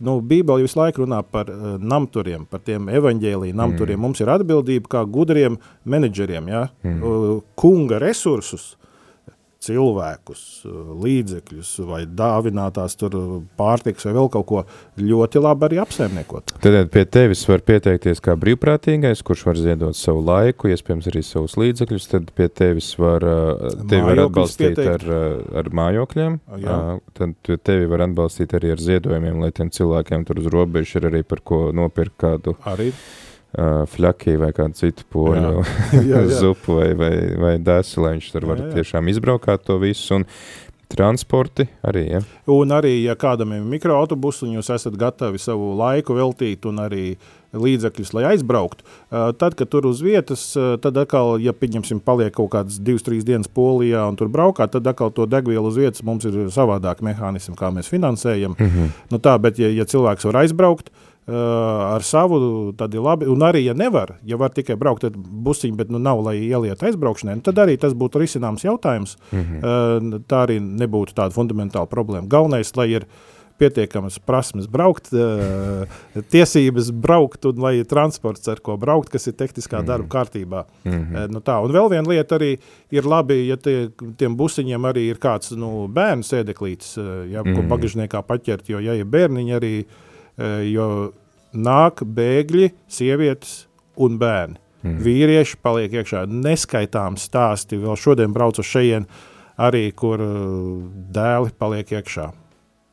[0.00, 4.02] nu, Bībele visu laiku runā par uh, namturiem, par tiem evaņģēlīju namturiem, mm.
[4.02, 6.66] mums ir atbildība kā gudriem menedžeriem, ja?
[6.82, 7.02] mm.
[7.02, 8.76] uh, kunga resursus,
[9.62, 10.42] cilvēkus,
[11.02, 13.16] līdzekļus vai dāvinātās tur
[13.58, 14.62] pārtiks vai vēl kaut ko
[15.00, 16.54] ļoti labi arī apsaimniekot.
[16.64, 21.56] Tad pie tevis var pieteikties kā brīvprātīgais, kurš var ziedot savu laiku, iespējams arī savus
[21.60, 23.26] līdzekļus, tad pie tevis var,
[23.90, 25.08] tevi var atbalstīt pieteikt.
[25.08, 26.78] ar, ar mājokļiem, Jā.
[27.18, 31.22] tad tevi var atbalstīt arī ar ziedojumiem, lai tiem cilvēkiem tur uz robežu ir arī
[31.26, 32.56] par ko nopirkt kādu.
[32.68, 32.90] Arī
[33.58, 35.62] uh, fļakī vai kādu citu poļu
[36.40, 38.74] zupu vai, vai, vai desu, lai viņš tur var jā, jā.
[38.80, 40.20] tiešām izbraukāt to visu.
[40.20, 40.28] Un
[40.92, 42.20] transporti arī, ja?
[42.52, 47.04] Un arī, ja kādam ir mikroautobus un jūs esat gatavi savu laiku veltīt un arī
[47.52, 50.44] līdzekļus, lai aizbrauktu, tad, kad tur uz vietas,
[50.84, 54.88] tad atkal, ja pieņemsim, paliek kaut kādas divas, trīs dienas Polijā un tur braukā, tad
[54.88, 58.56] atkal to degvielu uz vietas mums ir savādāk mehānismi, kā mēs finansējam.
[58.58, 58.92] Mm -hmm.
[59.12, 63.28] nu tā, bet ja, ja cilvēks var aizbraukt, uh, ar savu, tad ir labi.
[63.30, 66.82] Un arī, ja nevar, ja var tikai braukt ar busiņu, bet nu, nav, lai ieliet
[66.82, 69.16] aizbraukšanai, nu, tad arī tas būtu risināms jautājums.
[69.30, 70.24] Mm -hmm.
[70.26, 72.28] Tā arī nebūtu tāda fundamentāla problēma.
[72.28, 73.06] Galvenais, lai ir
[73.58, 75.10] pietiekamas prasmes braukt,
[76.34, 79.86] tiesības braukt un lai ir transports, ar ko braukt, kas ir tehniskā mm -hmm.
[79.86, 80.64] darba kārtībā.
[80.84, 81.30] Mm -hmm.
[81.30, 81.64] nu, tā.
[81.64, 82.58] Un vēl viena lieta arī
[82.90, 86.96] ir labi, ja tie, tiem busiņiem arī ir kāds nu, bērnu sēdeklītis,
[87.30, 87.54] ja, mm -hmm.
[87.56, 90.86] ko bagažniekā paķert, jo ja ir bērniņi arī, uh, Eh, jo
[91.52, 93.66] nāk bēgļi, sievietes
[94.00, 94.58] un bērni.
[94.82, 94.98] Mm.
[95.04, 99.06] Vīrieši paliek iekšā neskaitām stāsti, vēl šodien braucu šeit,
[99.62, 100.38] arī kur eh,
[101.14, 102.30] dēli paliek iekšā.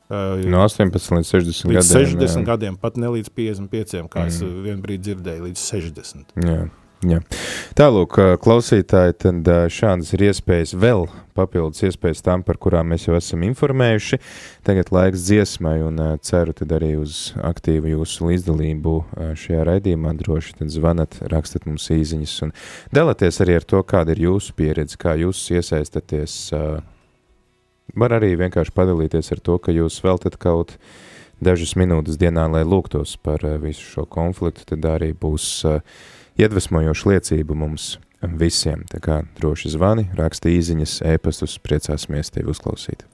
[0.10, 2.06] Uh, no 18 līdz 60 līdz gadiem.
[2.18, 2.46] 60 jā.
[2.48, 4.32] gadiem, pat ne līdz 55, kā mm.
[4.32, 6.34] es vienbrīd dzirdēju, līdz 60.
[6.48, 6.64] Jā.
[7.00, 7.22] Jā.
[7.80, 11.06] Tālūk, klausītāji, tad šādas ir iespējas vēl
[11.38, 14.20] papildus iespējas tam, par kurām mēs jau esam informējuši.
[14.68, 18.96] Tagad laiks dziesmai un ceru tad arī uz aktīvu jūsu līdzdalību
[19.40, 20.12] šajā raidījumā.
[20.20, 22.54] Droši tad zvanat, rakstat mums īziņas un
[22.96, 26.38] dalaties arī ar to, kāda ir jūsu pieredze, kā jūs iesaistaties.
[27.96, 30.76] Var arī vienkārši padalīties ar to, ka jūs veltat kaut
[31.40, 35.80] dažas minūtes dienā, lai lūgtos par visu šo konfliktu, tad arī būs uh,
[36.40, 37.98] iedvesmojoša liecība mums
[38.40, 38.86] visiem.
[38.92, 43.06] Tā kā droši zvani, raksta īziņas, ēpastus, priecāsimies tevi uzklausīt.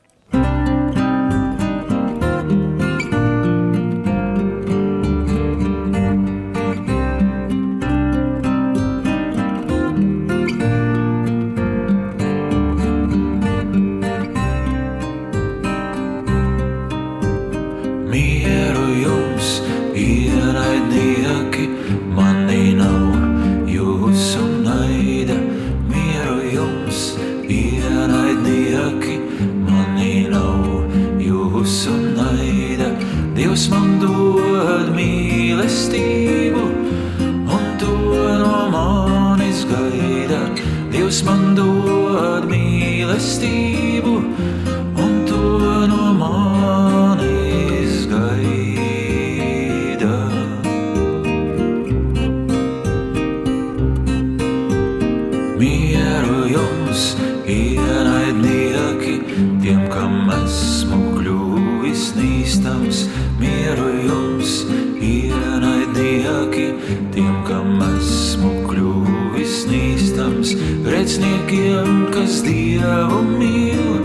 [71.05, 73.99] grēciniekiem, kas dievu mīl.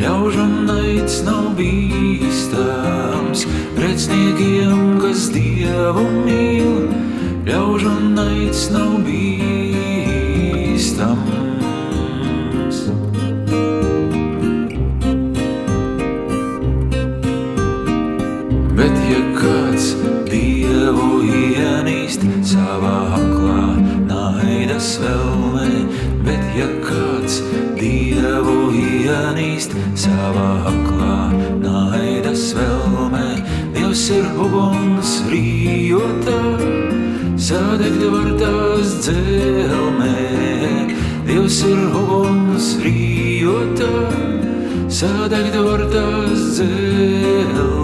[0.00, 3.44] Ļaužam naids nav bīstams,
[3.76, 6.88] grēciniekiem, kas dievu mīl.
[7.44, 9.49] Ļaužam naids nav bīstams.
[37.50, 40.12] sādeg dārtās dzelmē,
[41.26, 43.90] Dievs ir uguns rījotā,
[45.00, 47.79] sādeg dārtās dzelmē.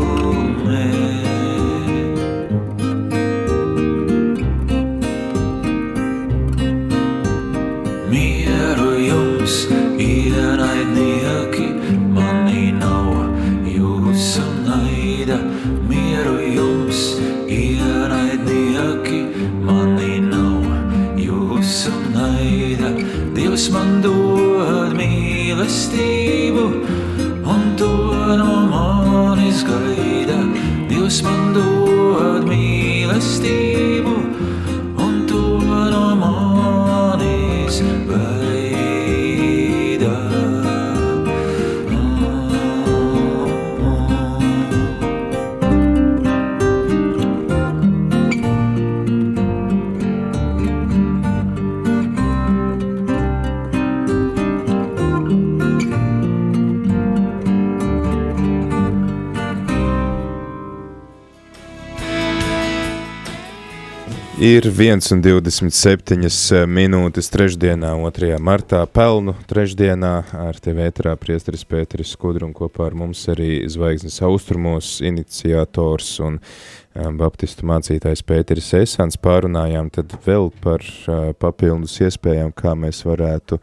[64.47, 68.37] Ir 1,27 eh, minūtes trešdienā, 2.
[68.39, 74.21] martā, pelnu trešdienā ar tevi ēterā priesteris Pēteris Skudru un kopā ar mums arī Zvaigznes
[74.29, 82.55] austrumos iniciators un um, baptistu mācītājs Pēteris Esans pārunājām tad vēl par uh, papildus iespējām,
[82.55, 83.59] kā mēs varētu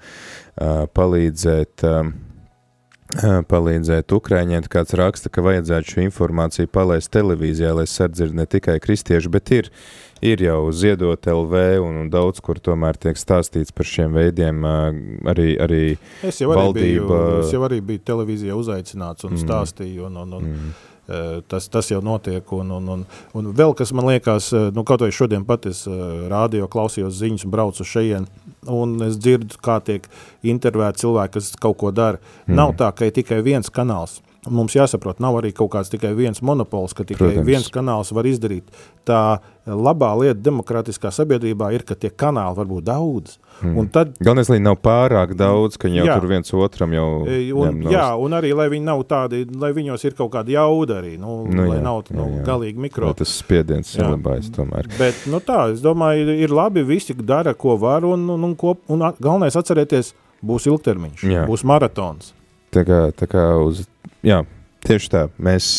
[0.97, 1.87] palīdzēt
[3.51, 9.31] palīdzēt Ukraiņiem, kāds raksta, ka vajadzētu šo informāciju palaist televīzijā, lai sadzird ne tikai kristieši,
[9.33, 9.71] bet ir
[10.23, 14.63] ir jau ziedot LV un, un daudz, kur tomēr tiek stāstīts par šiem veidiem
[15.29, 15.83] arī, arī
[16.23, 17.19] es jau arī valdība.
[17.19, 19.43] Biju, es jau arī biju televīzijā uzaicināts un mm.
[19.43, 20.73] stāstīju un, un, un mm.
[21.03, 23.01] Tas, tas jau notiek, un, un, un,
[23.35, 25.81] un vēl kas man liekas, nu, kaut vai šodien pat es
[26.31, 28.29] rādio klausījos ziņas un braucu šeit,
[28.71, 30.07] un es dzirdu, kā tiek
[30.47, 32.21] intervēti cilvēki, kas kaut ko dara.
[32.45, 32.55] Mm.
[32.55, 34.21] Nav tā, ka ir tikai viens kanāls.
[34.51, 37.47] Mums jāsaprot, nav arī kaut kāds tikai viens monopols, ka tikai Protams.
[37.47, 38.73] viens kanāls var izdarīt.
[39.07, 43.37] Tā labā lieta demokrātiskā sabiedrībā ir, ka tie kanāli var būt daudz.
[43.61, 43.87] Hmm.
[43.93, 47.79] Tad, Galvenais, lai nav pārāk daudz, ka jau jā, tur viens otram jau e, un,
[47.79, 51.13] ņem, Jā, un arī, lai viņi nav tādi, lai viņos ir kaut kāda jauda arī,
[51.21, 52.43] nu, nu lai jā, nav nu, jā, jā.
[52.49, 53.13] galīgi mikro.
[53.13, 54.91] Lai tas spiediens saglabājas tomēr.
[54.99, 58.75] Bet, nu tā, es domāju, ir labi, visi dara, ko var, un, un, un, ko,
[58.91, 60.11] un galvenais atcerēties,
[60.43, 61.47] būs ilgtermiņš, jā.
[61.47, 62.33] būs maratons.
[62.73, 63.85] Tā kā, tā kā uz,
[64.25, 64.41] jā,
[64.87, 65.23] tieši tā.
[65.43, 65.69] Mēs,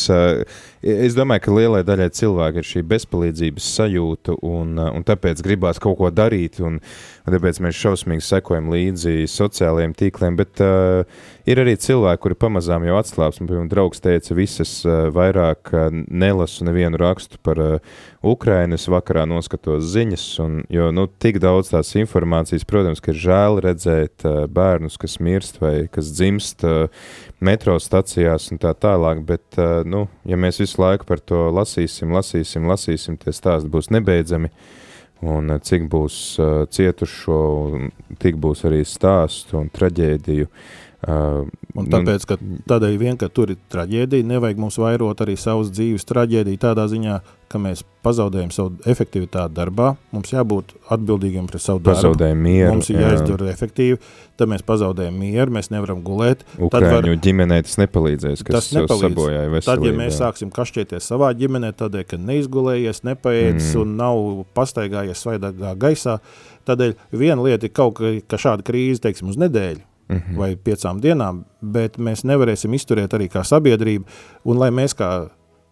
[0.85, 5.97] es domāju, ka lielai daļai cilvēku ir šī bezpalīdzības sajūta, un, un tāpēc gribās kaut
[5.99, 6.77] ko darīt, un,
[7.25, 11.01] un tāpēc mēs šausmīgi sekojam līdzi sociālajiem tīkliem, bet uh,
[11.49, 15.87] ir arī cilvēki, kuri pamazām jau atslāps, un, piemēram, draugs teica, visas uh, vairāk uh,
[16.05, 21.93] nelasu nevienu rakstu par uh, Ukrainas vakarā noskatos ziņas, un, jo nu, tik daudz tās
[21.97, 26.87] informācijas, protams, ka ir žēl redzēt uh, bērnus, kas mirst vai kas dzimst uh,
[27.45, 32.13] metro stacijās un tā tālāk, bet uh, nu, ja mēs visu laiku par to lasīsim,
[32.15, 34.51] lasīsim, lasīsim, tie stāsti būs nebeidzami,
[35.25, 37.43] un uh, cik būs uh, cietušo,
[38.21, 40.49] tik būs arī stāstu un traģēdiju,
[41.05, 42.37] Uh, un tāpēc, ka
[42.69, 47.19] tādēļ vien, ka tur ir traģēdija, nevajag mums vairot arī savas dzīves traģēdiju tādā ziņā,
[47.51, 51.95] ka mēs pazaudējam savu efektivitāti darbā, mums jābūt atbildīgiem pret savu darbu.
[51.99, 52.71] Pazaudējam mieru.
[52.73, 53.11] Mums ir jā.
[53.11, 53.99] jāizdara efektīvi,
[54.39, 56.43] tad mēs pazaudējam mieru, mēs nevaram gulēt.
[56.57, 59.07] Ukraiņu var, ģimenei tas nepalīdzēs, kas tas nepalīdz.
[59.07, 59.69] sabojāja veselību.
[59.69, 60.19] Tad, ja mēs jā.
[60.23, 63.81] sāksim kašķieties savā ģimenē, tādēļ, ka neizgulējies, nepaēdis mm.
[63.83, 64.23] un nav
[64.57, 66.19] pastaigājies svaidāgā gaisā,
[66.67, 70.37] tādēļ viena lieta ir kaut ka, ka šāda krīze, teiksim, uz nedēļu, mm -hmm.
[70.37, 74.05] vai piecām dienām, bet mēs nevarēsim izturēt arī kā sabiedrība,
[74.43, 75.29] un lai mēs kā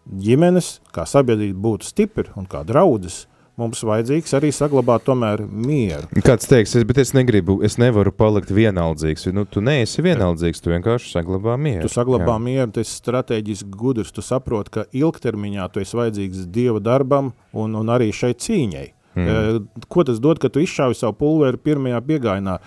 [0.10, 3.28] ģimenes, kā sabiedrība būtu stipri un kā draudzes,
[3.60, 6.08] mums vajadzīgs arī saglabāt tomēr mieru.
[6.26, 9.28] Kāds teiks, es, bet es negribu, es nevaru palikt vienaldzīgs.
[9.36, 11.86] Nu, tu neesi vienaldzīgs, tu vienkārši saglabā mieru.
[11.86, 12.39] Tu saglabā jā.
[12.41, 17.78] mieru, tu esi strateģiski gudrs, tu saproti, ka ilgtermiņā tu esi vajadzīgs Dieva darbam un,
[17.78, 18.88] un arī šai cīņai.
[19.13, 19.67] Mm.
[19.93, 22.58] Ko tas dod, ka tu izšāvi savu pulveri pirmajā piegājienā?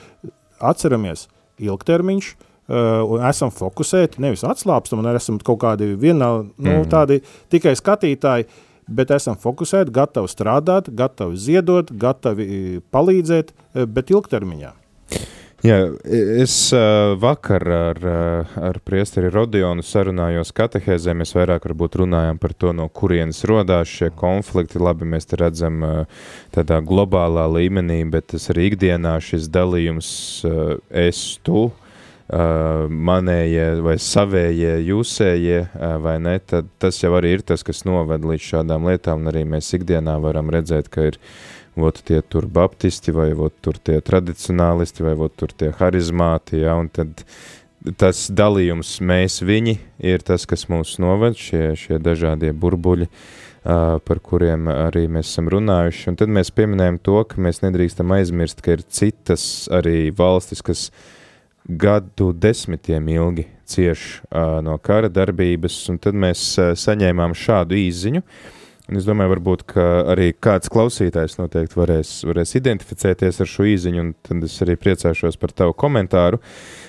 [0.62, 1.26] Atceramies,
[1.62, 6.88] ilgtermiņš, uh, esam fokusēti, nevis atslābstam, un esam kaut kādi vienā, nu, mm.
[6.92, 7.20] tādi
[7.52, 8.48] tikai skatītāji,
[8.86, 13.52] bet esam fokusēti, gatavi strādāt, gatavi ziedot, gatavi palīdzēt,
[13.90, 14.72] bet ilgtermiņā.
[15.66, 17.98] Jā, es uh, vakar ar,
[18.68, 24.78] ar priesteri Rodionu sarunājos katehēzē, mēs vairāk runājam par to, no kurienes rodās šie konflikti.
[24.78, 30.12] Labi, mēs te redzam uh, tādā globālā līmenī, bet tas arī ikdienā šis dalījums
[30.46, 37.40] uh, es, tu, uh, manējie vai savējie, jūsējie, uh, vai ne, tad tas jau arī
[37.40, 41.18] ir tas, kas noved līdz šādām lietām, un arī mēs ikdienā varam redzēt, ka ir
[41.18, 46.62] uh, vot tie tur baptisti, vai vot tur tie tradicionālisti, vai vot tur tie harizmāti,
[46.64, 47.22] ja, un tad
[48.00, 54.22] tas dalījums mēs viņi ir tas, kas mūs noved, šie, šie dažādie burbuļi, uh, par
[54.24, 58.78] kuriem arī mēs esam runājuši, un tad mēs pieminējam to, ka mēs nedrīkstam aizmirst, ka
[58.78, 60.88] ir citas arī valstis, kas
[61.66, 68.24] gadu desmitiem ilgi cieš uh, no kara darbības, un tad mēs uh, saņēmām šādu īziņu,
[68.24, 68.54] uh,
[68.86, 69.72] Un es domāju, varbūt,
[70.12, 75.38] arī kāds klausītājs noteikti varēs, varēs identificēties ar šo īziņu, un tad es arī priecāšos
[75.42, 76.38] par tavu komentāru.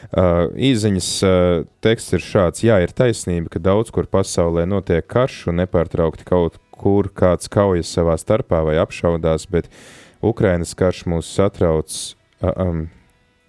[0.07, 5.47] Uh, īziņas uh, teksts ir šāds, jā, ir taisnība, ka daudz kur pasaulē notiek karš
[5.49, 9.65] un nepārtraukti kaut kur kāds kaujas savā starpā vai apšaudās, bet
[10.21, 12.85] Ukrainas karš mūs satrauc uh, um,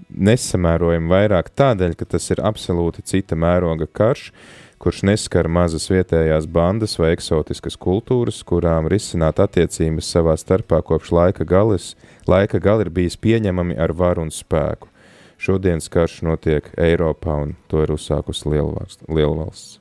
[0.08, 6.46] nesamērojami vairāk tādēļ, ka tas ir absolūti cita mēroga karš, uh, kurš neskar mazas vietējās
[6.50, 11.96] bandas vai eksotiskas kultūras, kurām risināt attiecības savā starpā kopš laika galis,
[12.30, 14.90] laika gali ir bijis pieņemami ar varu un spēku.
[15.38, 19.04] Šodienas karš notiek Eiropā un to ir uzsākusi lielvalsts.
[19.06, 19.78] lielvalsts.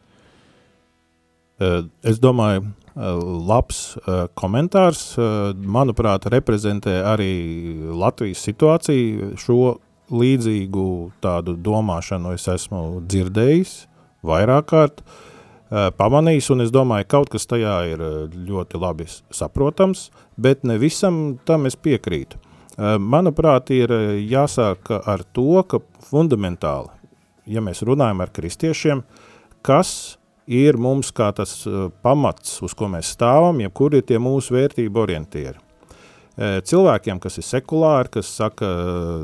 [2.06, 3.98] Es domāju, labs
[4.38, 5.18] komentārs,
[5.58, 7.34] manuprāt, reprezentē arī
[7.90, 9.34] Latvijas situāciju.
[9.42, 9.78] Šo
[10.14, 10.88] līdzīgu
[11.22, 13.88] tādu domāšanu es esmu dzirdējis
[14.28, 15.02] vairāk kārt,
[16.00, 18.04] pamanījis, un es domāju, kaut kas tajā ir
[18.36, 20.10] ļoti labi saprotams,
[20.40, 22.40] bet ne visam tam es piekrītu.
[23.02, 26.94] Manuprāt, ir jāsāk ar to, ka fundamentāli,
[27.50, 29.02] ja mēs runājam ar kristiešiem,
[29.66, 31.63] kas ir mums kā tas
[32.06, 35.58] pamats, uz ko mēs stāvam, jebkur ir tie mūsu vērtību orientieri.
[36.38, 38.67] Cilvēkiem, kas ir sekulāri, kas saka,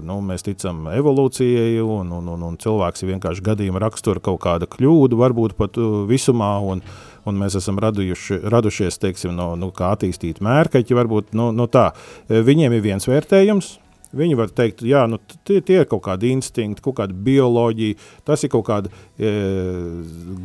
[0.02, 4.66] nu, mēs ticam evolūcijai, un, un, un, un cilvēks ir vienkārši gadījuma rakstura kaut kāda
[4.66, 5.78] kļūda, varbūt pat
[6.10, 6.82] visumā, un,
[7.30, 11.92] un mēs esam radujuši, radušies, teiksim, no, nu, kā attīstīt mērkaķi, varbūt, nu, nu tā,
[12.34, 13.76] viņiem ir viens vērtējums,
[14.14, 17.98] Viņi var teikt, jā, nu, tie, tie ir kaut kādi instinkti, kaut kāda bioloģija,
[18.28, 19.32] tas ir kaut kāda, e,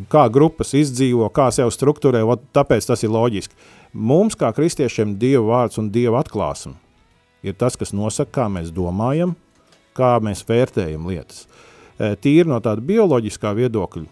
[0.09, 2.23] kā grupas izdzīvo, kā sev struktūrē,
[2.57, 3.59] tāpēc tas ir loģiski.
[3.93, 6.77] Mums, kā kristiešiem, Dieva vārds un Dieva atklāsme
[7.47, 9.37] ir tas, kas nosaka, kā mēs domājam,
[9.97, 11.47] kā mēs vērtējam lietas.
[11.99, 14.05] E, tīri no tāda bioloģiskā viedokļa,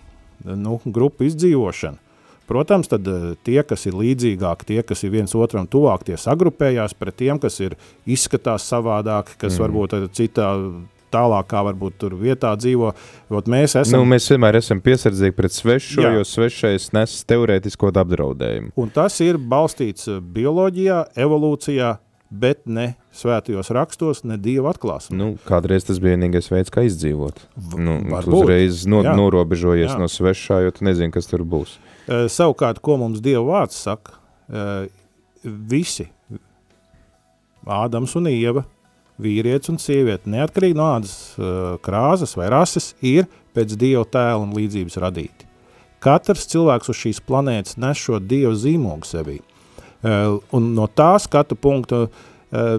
[0.55, 2.07] nu, grupu izdzīvošana,
[2.47, 6.95] Protams, tad eh, tie, kas ir līdzīgāki, tie, kas ir viens otram tuvāk, tie sagrupējās
[6.95, 7.75] pret tiem, kas ir
[8.07, 9.63] izskatās savādāk, kas mm.
[9.65, 10.53] varbūt ir citā
[11.17, 12.93] tālāk, kā varbūt tur vietā dzīvo.
[13.33, 14.01] Mēs, esam...
[14.01, 16.15] nu, mēs vienmēr esam piesardzīgi pret svešu, Jā.
[16.19, 18.75] jo svešais nes teorētisko apdraudējumu.
[18.81, 21.97] Un tas ir balstīts eh, bioloģijā, evolūcijā,
[22.31, 25.17] bet ne svētajos rakstos, ne dieva atklāsmē.
[25.17, 27.45] Nu, kādreiz tas bija vienīgais veids, kā izdzīvot.
[27.79, 29.15] Nu, tu uzreiz no, Jā.
[29.19, 30.01] norobežojies Jā.
[30.01, 31.77] no svešā, jo tu nezini, kas tur būs.
[32.07, 34.19] Uh, savukārt, ko mums dieva vārds saka,
[34.51, 34.91] uh,
[35.71, 36.11] visi,
[37.67, 38.63] Ādams un Ieva,
[39.23, 44.53] vīrietis un sieviete, neatkarīgi no ādas uh, krāsas vai rases, ir pēc dieva tēla un
[44.57, 45.49] līdzības radīti.
[46.05, 49.41] Katrs cilvēks uz šīs planētas nes šo dieva zīmogu sevī.
[50.05, 52.77] Uh, un no tā skatu punkta uh,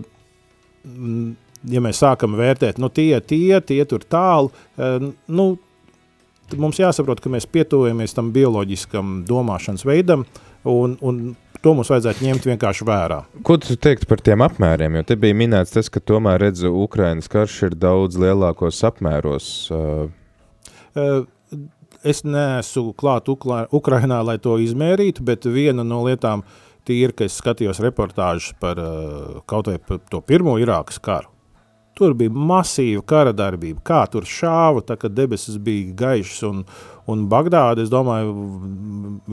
[1.65, 5.47] ja mēs sākam vērtēt, nu tie, tie, tie tur tālu, eh, nu,
[6.56, 10.26] mums jāsaprot, ka mēs pietuvojamies tam bioloģiskam domāšanas veidam,
[10.67, 11.21] un, un
[11.63, 13.21] to mums vajadzētu ņemt vienkārši vērā.
[13.47, 14.99] Ko tu teiktu par tiem apmēriem?
[14.99, 19.49] Jo te bija minēts tas, ka tomēr redz, Ukrainas karš ir daudz lielākos apmēros.
[22.08, 26.45] Es neesmu klāt Ukrainā, lai to izmērītu, bet viena no lietām,
[26.88, 28.80] tīri, ka es skatījos reportāžas par
[29.49, 31.32] kaut vai par to pirmo Irākas karu,
[31.97, 36.63] Tur bija masīva kara darbība, kā tur šāva, tā kā debesis bija gaišas, un,
[37.10, 38.33] un Bagdāda, es domāju,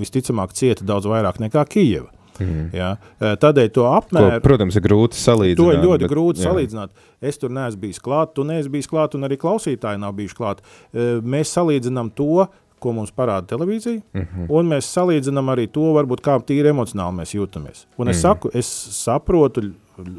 [0.00, 2.08] visticamāk cieta daudz vairāk nekā Kijeva.
[2.40, 2.70] Mm.
[2.74, 2.88] Ja?
[3.20, 4.38] Tādēļ to apmēru.
[4.38, 5.60] Ko, protams, ir grūti salīdzināt.
[5.60, 6.48] To ir ļoti bet, grūti jā.
[6.48, 7.04] salīdzināt.
[7.24, 10.64] Es tur neesmu bijis klāt, tu neesi bijis klāt, un arī klausītāji nav bijuši klāt.
[11.22, 12.46] Mēs salīdzinām to,
[12.84, 14.50] ko mums parāda televīzija, mm -hmm.
[14.58, 17.86] un mēs salīdzinām arī to, varbūt kā tīri emocionāli mēs jūtamies.
[17.98, 18.20] Un es mm.
[18.20, 19.72] saku, es saprotu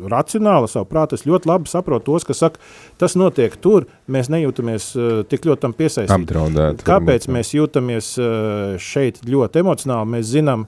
[0.09, 2.59] racionāli, savu prātu, es ļoti labi saprotu tos, kas saka,
[3.01, 6.15] tas notiek tur, mēs nejūtamies uh, tik ļoti tam piesaistīti.
[6.15, 6.85] Apdraudēti.
[6.87, 10.13] Kāpēc mēs jūtamies uh, šeit ļoti emocionāli?
[10.15, 10.67] Mēs zinām,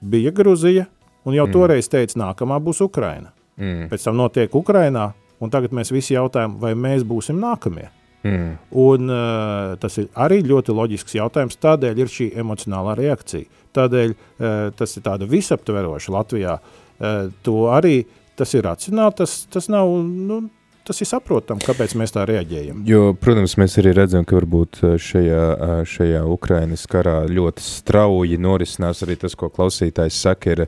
[0.00, 0.86] bija Gruzija,
[1.24, 1.52] un jau mm.
[1.52, 3.32] toreiz teica, nākamā būs Ukraina.
[3.56, 3.88] Mm.
[3.90, 7.88] Pēc tam notiek Ukrainā, un tagad mēs visi jautājam, vai mēs būsim nākamie.
[8.26, 8.50] Mm.
[8.82, 11.58] Un, uh, tas ir arī ļoti loģisks jautājums.
[11.62, 13.46] Tādēļ ir šī emocionālā reakcija.
[13.76, 16.58] Tādēļ uh, tas ir tāda visaptveroša Latvijā.
[16.96, 18.00] Uh, to arī
[18.36, 20.42] tas ir racionāli, tas, tas nav, nu,
[20.86, 22.82] tas ir saprotami, kāpēc mēs tā reaģējam.
[22.88, 25.42] Jo, protams, mēs arī redzam, ka varbūt šajā,
[25.88, 30.64] šajā Ukrainas karā ļoti strauji norisinās arī tas, ko klausītājs saka, ir,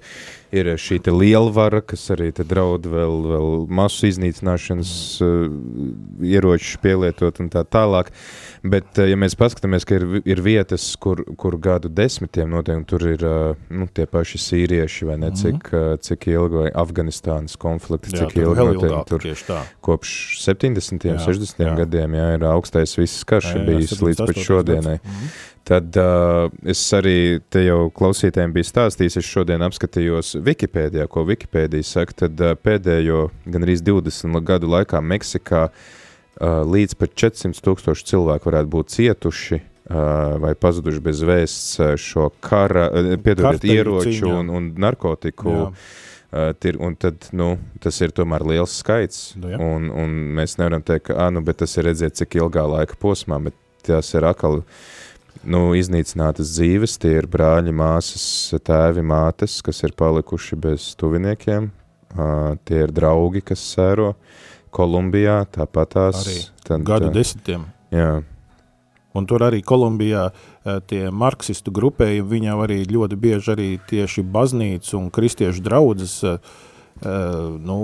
[0.53, 4.93] ir šī lielvara, kas arī draud vēl, vēl masu iznīcināšanas
[5.25, 5.49] uh,
[6.25, 8.13] ieročus pielietot un tā tālāk.
[8.13, 12.81] Uh, Bet, eh, ja mēs paskatāmies, ka ir, ir vietas, kur, kur gadu desmitiem notiek,
[12.89, 16.03] tur ir eh, nu, tie paši sīrieši, vai ne, cik, -hmm.
[16.03, 19.23] cik ilgi Afganistānas konflikti, cik jā, ilgi notiek tur
[19.85, 21.07] kopš 70.
[21.13, 21.63] un 60.
[21.63, 21.77] Jā.
[21.85, 24.99] gadiem, jā, ir augstais viss karš jā, jā, bijis līdz pat šodienai.
[24.99, 25.55] -hmm.
[25.69, 31.85] Tad uh, es arī te jau klausītājiem biju stādījis, es šodien apskatījos Wikipēdijā, ko Wikipēdija
[31.85, 35.89] saka, tad uh, pēdējo gan arī 20 gadu laikā Meksikā uh,
[36.39, 41.95] Uh, līdz pat 400 tūkstoši cilvēku varētu būt cietuši uh, vai pazuduši bez vēsts uh,
[41.99, 42.85] šo kara,
[43.25, 44.37] piedodiet, ieroču cīņā.
[44.37, 45.57] un, un narkotiku.
[46.29, 49.59] Uh, tir, un tad, nu, tas ir tomēr liels skaits, nu, ja.
[49.65, 52.99] un, un mēs nevaram teikt, ka, ah, nu, bet tas ir redzēt, cik ilgā laika
[53.01, 53.57] posmā, bet
[53.89, 54.61] tas ir akali,
[55.45, 58.27] nu, iznīcinātas dzīves, tie ir brāļi, māsas,
[58.65, 65.43] tēvi, mātes, kas ir palikuši bez tuviniekiem, uh, tie ir draugi, kas sēro, uh, Kolumbijā,
[65.53, 66.25] tāpat tās.
[66.25, 67.67] Arī tad, gadu desmitiem.
[67.95, 68.21] Jā.
[69.17, 70.29] Un tur arī Kolumbijā
[70.91, 76.21] tie marksistu grupējumi, viņam arī ļoti bieži arī tieši baznīcu un kristiešu draudzes,
[77.03, 77.79] nu,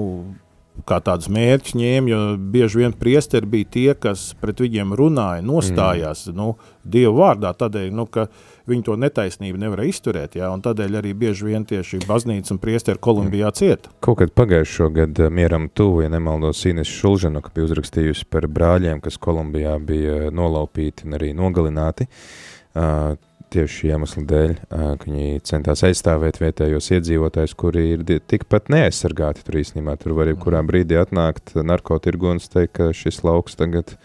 [0.88, 2.20] kā tādus mērķus ņēma, jo
[2.54, 6.38] bieži vien priesteri bija tie, kas pret viņiem runāja, nostājās mm.
[6.40, 6.54] nu,
[6.84, 8.26] Dievu vārdā, tādēļ, nu, ka
[8.68, 13.00] viņi to netaisnību nevarēja izturēt, jā, un tādēļ arī bieži vien tieši baznīca un priesteri
[13.00, 13.56] Kolumbijā mm.
[13.56, 13.92] cieta.
[14.04, 19.00] Kaut kad pagājušo gadu mieram tuvu, ja nemaldos Ines Šulžanu, ka bija uzrakstījusi par brāļiem,
[19.04, 23.14] kas Kolumbijā bija nolaupīti un arī nogalināti, uh,
[23.54, 29.60] tieši šī iemesla dēļ, ka viņi centās aizstāvēt vietējos iedzīvotājus, kuri ir tikpat neaizsargāti tur
[29.62, 29.96] īstenībā.
[30.00, 30.70] Tur var jebkurā mhm.
[30.70, 33.96] brīdī atnākt narkotirgons teikt, ka šis lauks tagad,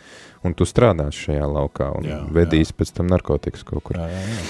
[0.45, 2.79] un tu strādās šajā laukā un jā, vedīs jā.
[2.79, 3.99] pēc tam narkotikas kaut kur.
[3.99, 4.43] Jā, jā, jā.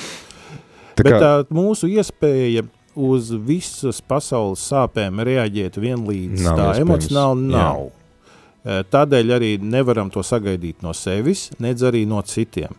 [1.00, 1.20] Tā Bet kā...
[1.24, 2.66] tā mūsu iespēja
[3.00, 7.88] uz visas pasaules sāpēm reaģēt vienlīdz nav tā emocionāli nav.
[7.88, 8.84] Jā.
[8.92, 12.76] Tādēļ arī nevaram to sagaidīt no sevis, nedz arī no citiem.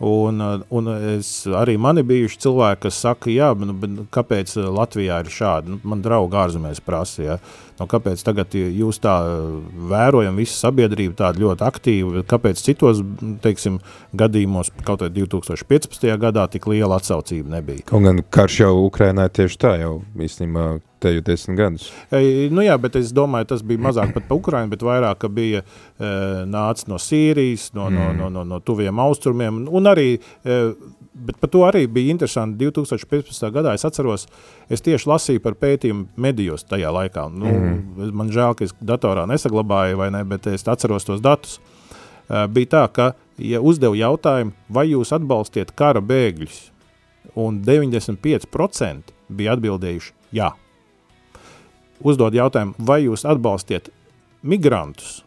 [0.00, 0.40] Un,
[0.72, 5.74] un es, arī mani bijuši cilvēki, kas saka, jā, nu, kāpēc Latvijā ir šādi?
[5.74, 7.36] Nu, man draugi ārzemēs prasa, ja?
[7.76, 9.14] nu, kāpēc tagad jūs tā
[9.92, 13.04] vērojam visu sabiedrību tādu ļoti aktīvu, kāpēc citos,
[13.44, 13.76] teiksim,
[14.16, 16.08] gadījumos, kaut vai 2015.
[16.24, 17.84] gadā tik liela atsaucība nebija.
[17.92, 21.88] Kaut gan karš jau Ukrainā tieši tā jau īstenībā te jau desmit gadus.
[22.12, 25.30] E, nu jā, bet es domāju, tas bija mazāk pat pa Ukrainu, bet vairāk, ka
[25.32, 25.66] bija e,
[26.50, 27.96] nācis no Sīrijas, no, mm.
[27.96, 30.08] no, no, no, no tuviem austrumiem, un arī,
[30.44, 30.60] e,
[31.26, 33.48] bet par to arī bija interesanti, 2015.
[33.54, 34.28] gadā es atceros,
[34.72, 37.26] es tieši lasīju par pētījumu medijos tajā laikā.
[37.32, 38.14] Nu, mm.
[38.16, 41.58] Man žēl, ka es datorā nesaglabāju, vai ne, bet es atceros tos datus.
[42.28, 46.66] E, bija tā, ka, ja uzdevu jautājumu, vai jūs atbalstiet kara bēgļus,
[47.40, 50.50] un 95% bija atbildējuši jā
[52.04, 53.90] uzdod jautājumu, vai jūs atbalstiet
[54.42, 55.20] migrantus,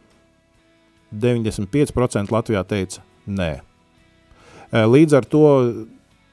[1.13, 3.51] 95% Latvijā teica nē.
[4.73, 5.45] Līdz ar to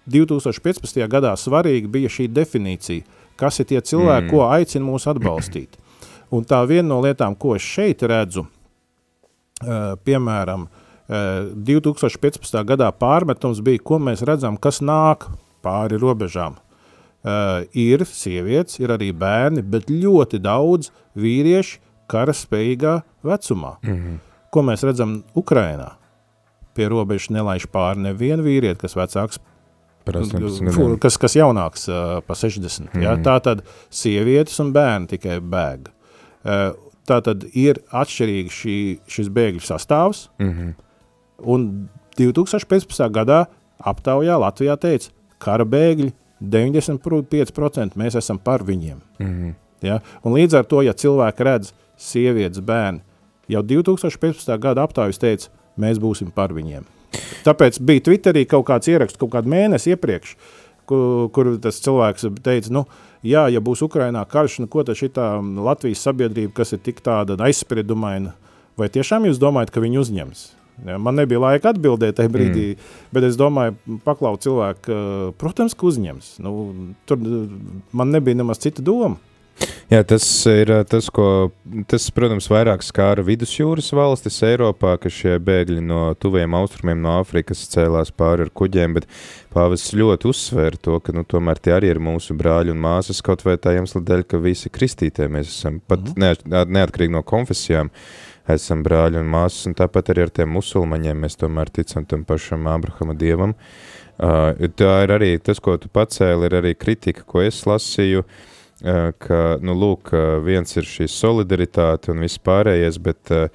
[0.08, 1.02] 2015.
[1.12, 3.04] gadā svarīgi bija šī definīcija,
[3.40, 4.30] kas ir tie cilvēki, mm.
[4.32, 5.76] ko aicina mūs atbalstīt.
[6.32, 8.46] Un tā viena no lietām, ko es šeit redzu,
[9.60, 10.68] piemēram,
[11.10, 12.56] 2015.
[12.64, 15.28] gadā pārmetums bija, ko mēs redzam, kas nāk
[15.60, 16.56] pāri robežām–
[17.20, 20.88] Uh, ir sievietes, ir arī bērni, bet ļoti daudz
[21.20, 21.76] vīrieši
[22.08, 23.76] kara spējīgā vecumā.
[23.82, 24.18] Mm -hmm.
[24.50, 25.98] Ko mēs redzam Ukrainā?
[26.74, 29.38] Pie robežas nelaiž pāri nevienu vīrieti, kas vecāks
[30.72, 32.80] Fu, kas, kas jaunāks uh, pa 60.
[32.80, 33.02] Mm -hmm.
[33.02, 33.16] ja?
[33.16, 35.90] Tā tad sievietes un bērni tikai bēg.
[36.44, 36.74] Uh,
[37.06, 40.74] tā tad ir atšķirīgi šī, šis bēgļu sastāvs, mm -hmm.
[41.38, 43.10] un 2015.
[43.10, 43.46] gadā
[43.78, 49.00] aptaujā Latvijā teica, kara bēgļi 95% mēs esam par viņiem.
[49.18, 49.54] Mm -hmm.
[49.86, 50.00] ja?
[50.24, 53.00] Un līdz ar to, ja cilvēki redz sievietes, bērni,
[53.48, 54.58] jau 2015.
[54.58, 56.84] gada aptaujas teica, mēs būsim par viņiem.
[57.44, 60.36] Tāpēc bija Twitterī kaut kāds ieraksts kaut kādu mēnesi iepriekš,
[60.86, 62.84] kur, kur tas cilvēks teica, nu,
[63.22, 67.36] jā, ja būs Ukrainā karš, nu, ko tad šitā Latvijas sabiedrība, kas ir tik tāda
[67.36, 68.34] aizspriedumaina,
[68.76, 70.59] vai tiešām jūs domājat, ka viņi uzņems?
[70.86, 72.92] Ja, man nebija laika atbildēt tajā brīdī, mm.
[73.12, 73.74] bet es domāju,
[74.06, 75.00] paklaut cilvēku,
[75.40, 76.38] protams, ka uzņems.
[76.44, 76.54] Nu,
[77.08, 77.20] tur
[77.92, 79.18] man nebija nemaz cita doma.
[79.90, 81.50] Jā, tas ir tas, ko,
[81.90, 87.64] tas, protams, vairāk skāra vidusjūras valstis Eiropā, ka šie bēgļi no tuviem austrumiem, no Āfrikas
[87.72, 89.08] cēlās pāri ar kuģiem, bet
[89.50, 93.42] pāvests ļoti uzsvēra to, ka, nu, tomēr tie arī ir mūsu brāļi un māsas, kaut
[93.42, 97.90] vai tā iemesla dēļ, ka visi kristītie mēs esam, pat mm neatkarīgi no konfesijām.
[98.50, 102.70] Esam brāļi un māsas, un tāpat arī ar tiem musulmaņiem mēs tomēr ticam tam pašam
[102.70, 103.56] Abrahama dievam.
[104.20, 108.56] Uh, tā ir arī tas, ko tu pacēli, ir arī kritika, ko es lasīju, uh,
[108.80, 110.14] ka, nu, lūk,
[110.46, 113.48] viens ir šī solidaritāte un viss pārējais, bet uh,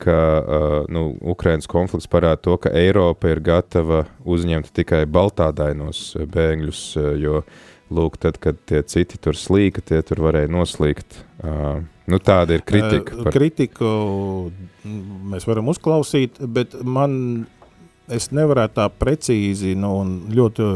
[0.00, 6.84] ka uh, nu, Ukrainas konflikts parāda to, ka Eiropa ir gatava uzņemt tikai baltādainos bēgļus,
[7.20, 7.42] jo,
[7.92, 11.24] lūk, tad, kad tie citi tur slīka, tie tur varēja noslīgt.
[11.44, 13.14] Uh, Nu, tāda ir kritika.
[13.22, 13.34] Par...
[13.34, 13.90] Kritiku
[15.30, 17.12] mēs varam uzklausīt, bet man
[18.10, 20.66] es nevarētu tā precīzi nu, un ļoti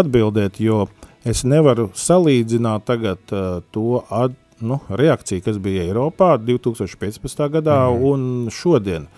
[0.00, 0.86] atbildēt, jo
[1.24, 7.42] es nevaru salīdzināt tagad uh, to ad, nu, reakciju, kas bija Eiropā 2015.
[7.56, 8.06] gadā mm.
[8.10, 9.08] un šodien,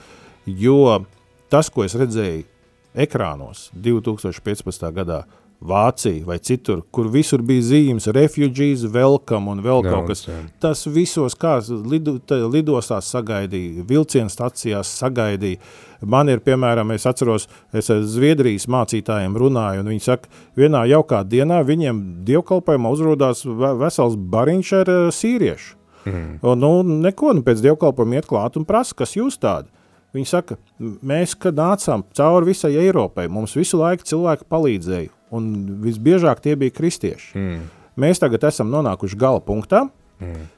[0.47, 1.05] jo
[1.53, 2.47] tas, ko es redzēju
[2.95, 4.89] ekrānos 2015.
[4.95, 5.23] gadā,
[5.63, 10.25] Vācija vai citur, kur visur bija zīmes, refugees, welcome un vēl kaut kas.
[10.63, 12.17] Tas visos kā lidu,
[12.51, 15.61] lidostās sagaidīja, vilcienu stacijās sagaidīja.
[16.03, 21.23] Man ir, piemēram, es atceros, es ar Zviedrijas mācītājiem runāju, un viņi saka, vienā jaukā
[21.23, 23.45] dienā viņiem dievkalpojumā uzrodās
[23.79, 25.79] vesels bariņš ar uh, sīriešu.
[26.03, 26.41] Mm.
[26.43, 26.73] Un, nu,
[27.07, 29.71] neko, nu, pēc dievkalpojuma iet klāt un prasa, kas jūs tādi.
[30.13, 35.53] Viņi saka, mēs, kad nācām cauri visai Eiropai, mums visu laiku cilvēki palīdzēja, un
[35.83, 37.33] visbiežāk tie bija kristieši.
[37.39, 37.69] Mm.
[38.03, 39.87] Mēs tagad esam nonākuši gala punktā.
[40.23, 40.49] Mm.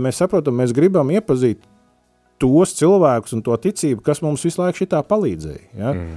[0.00, 1.60] Mēs saprotam, mēs gribam iepazīt
[2.40, 5.68] tos cilvēkus un to ticību, kas mums visu laiku šitā palīdzēja.
[5.76, 5.92] Ja?
[5.92, 6.16] Mm.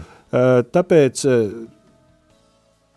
[0.72, 1.24] Tāpēc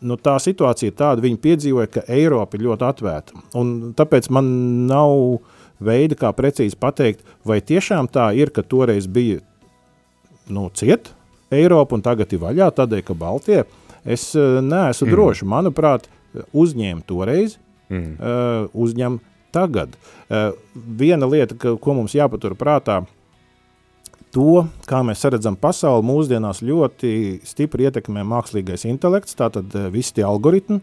[0.02, 3.42] nu, tā situācija ir tāda, viņi piedzīvoja, ka Eiropa ir ļoti atvērta.
[3.58, 4.46] Un tāpēc man
[4.90, 5.42] nav
[5.82, 9.40] veida, kā precīzi pateikt, vai tiešām tā ir, ka toreiz bija
[10.52, 11.12] nu, ciet
[11.52, 13.62] Eiropa un tagad ir vaļā tādēļ, ka Baltie.
[14.04, 15.12] Es neesmu mm.
[15.14, 15.46] droši.
[15.48, 16.08] Manuprāt,
[16.52, 17.56] uzņēma toreiz,
[17.92, 18.14] mm.
[18.16, 19.18] uh, uzņem
[19.52, 19.96] tagad.
[20.28, 23.02] Uh, viena lieta, ka, ko mums jāpatur prātā,
[24.32, 30.26] to, kā mēs redzam pasauli, mūsdienās ļoti stipri ietekmē mākslīgais intelekts, tātad uh, visi tie
[30.28, 30.80] algoritmi,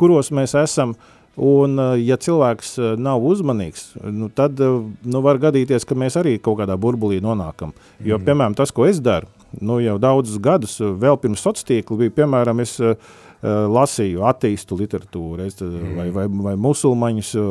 [0.00, 0.98] kuros mēs esam.
[1.40, 6.74] Un, ja cilvēks nav uzmanīgs, nu, tad nu, var gadīties, ka mēs arī kaut kādā
[6.76, 7.70] burbulī nonākam.
[8.02, 8.26] Jo, mm.
[8.26, 12.62] piemēram, tas, ko es daru, nu, jau daudzus gadus, vēl pirms sociālā tīkla, bija piemēram,
[12.62, 12.94] es, uh,
[13.40, 15.92] Eh, lasīju attīstu literatūru, es, mm.
[15.96, 17.44] vai, vai, vai musulmaņus eh,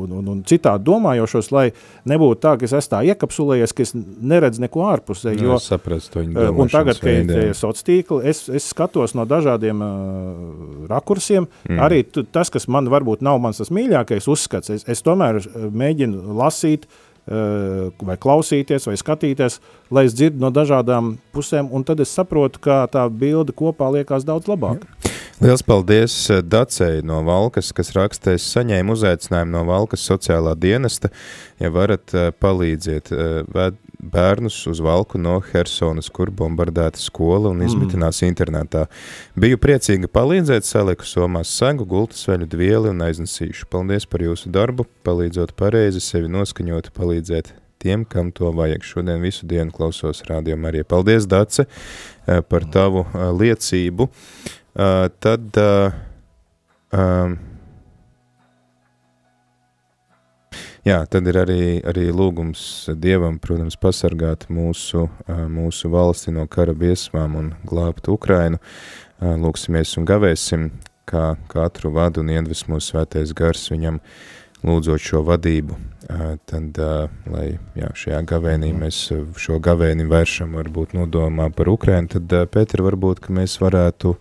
[0.00, 1.66] un, un, un citādi domājošos, lai
[2.08, 5.34] nebūtu tā, ka es esmu tā iekapsulējies, ka es neredzu neko ārpusē.
[5.36, 9.12] Nu, jo, es saprastu viņu eh, Un tagad, kad ir sociālā tīkla, es, es skatos
[9.12, 11.50] no dažādiem uh, rakursiem.
[11.68, 11.84] Mm.
[11.84, 16.88] Arī tu, tas, kas man varbūt nav mans mīļākais uzskats, es, es tomēr mēģinu lasīt,
[17.26, 19.58] vai klausīties, vai skatīties,
[19.90, 24.26] lai es dzirdu no dažādām pusēm, un tad es saprotu, ka tā bilde kopā liekas
[24.28, 24.86] daudz labāk.
[24.86, 25.14] Ja.
[25.40, 31.10] Liels paldies eh, Dacei no Valkas, kas raksta, es saņēmu uzaicinājumu no Valkas sociālā dienesta,
[31.60, 33.34] ja varat eh, palīdziet eh,
[33.98, 38.30] bērnus uz Valku no Hersonas, kur bombardēta skola un izmitinās mm.
[38.30, 38.84] internetā.
[39.38, 43.68] Biju priecīga palīdzēt, saliku somās segu, gultas veļu dvieli un aiznesīšu.
[43.72, 48.84] Paldies par jūsu darbu, palīdzot pareizi, sevi noskaņot, palīdzēt tiem, kam to vajag.
[48.86, 50.84] Šodien visu dienu klausos rādījumu arī.
[50.88, 51.66] Paldies, Dace,
[52.26, 53.06] par tavu
[53.40, 54.10] liecību.
[54.76, 55.56] Uh, tad
[56.92, 57.38] um,
[60.86, 62.60] Jā, tad ir arī, arī lūgums
[63.02, 68.60] Dievam, protams, pasargāt mūsu, mūsu valsti no kara biesmām un glābt Ukrainu.
[69.18, 70.68] Lūksimies un gavēsim,
[71.10, 73.98] kā katru vadu un iedvesmo svētais gars viņam
[74.62, 75.74] lūdzot šo vadību.
[76.46, 76.78] Tad,
[77.34, 79.00] lai jā, šajā gavēnī mēs
[79.42, 84.14] šo gavēni vēršam varbūt nodomā par Ukrainu, tad, Pēter, varbūt, ka mēs varētu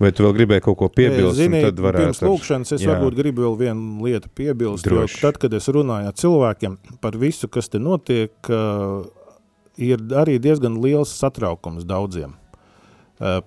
[0.00, 1.36] Vai tu vēl gribēji kaut ko piebilst?
[1.36, 2.06] Zini, tad varētu...
[2.08, 2.94] Pirms lūkšanas es jā.
[2.94, 5.18] varbūt gribu vēl vienu lietu piebilst, Droši.
[5.18, 8.32] jo tad, kad es runāju ar cilvēkiem par visu, kas te notiek,
[9.76, 12.32] ir arī diezgan liels satraukums daudziem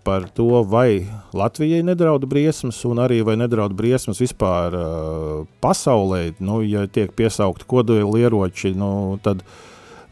[0.06, 4.76] par to, vai Latvijai nedrauda briesmas, un arī vai nedrauda briesmas vispār
[5.66, 9.42] pasaulē, nu, ja tiek piesaukti kodoli ieroči, nu, tad,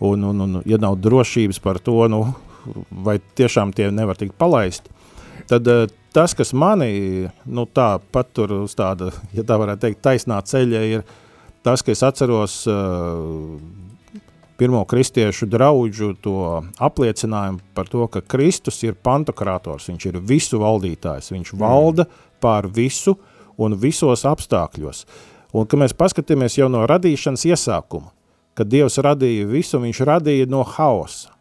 [0.02, 2.24] un, un, un, ja nav drošības par to, nu,
[3.06, 4.90] vai tiešām tie nevar tikt palaisti,
[5.46, 5.70] tad
[6.14, 11.06] tas, kas mani nu, tā patur uz tāda, ja tā varētu teikt, taisnā ceļa, ir
[11.66, 13.56] tas, ka es atceros uh,
[14.60, 16.38] pirmo kristiešu draugu to
[16.78, 21.62] apliecinājumu par to, ka Kristus ir pantokrātors, viņš ir visu valdītājs, viņš mm.
[21.64, 22.08] valda
[22.44, 23.16] pār visu
[23.58, 25.06] un visos apstākļos.
[25.52, 28.14] Un, kad mēs paskatāmies jau no radīšanas iesākuma,
[28.56, 31.34] kad Dievs radīja visu, viņš radīja no hausa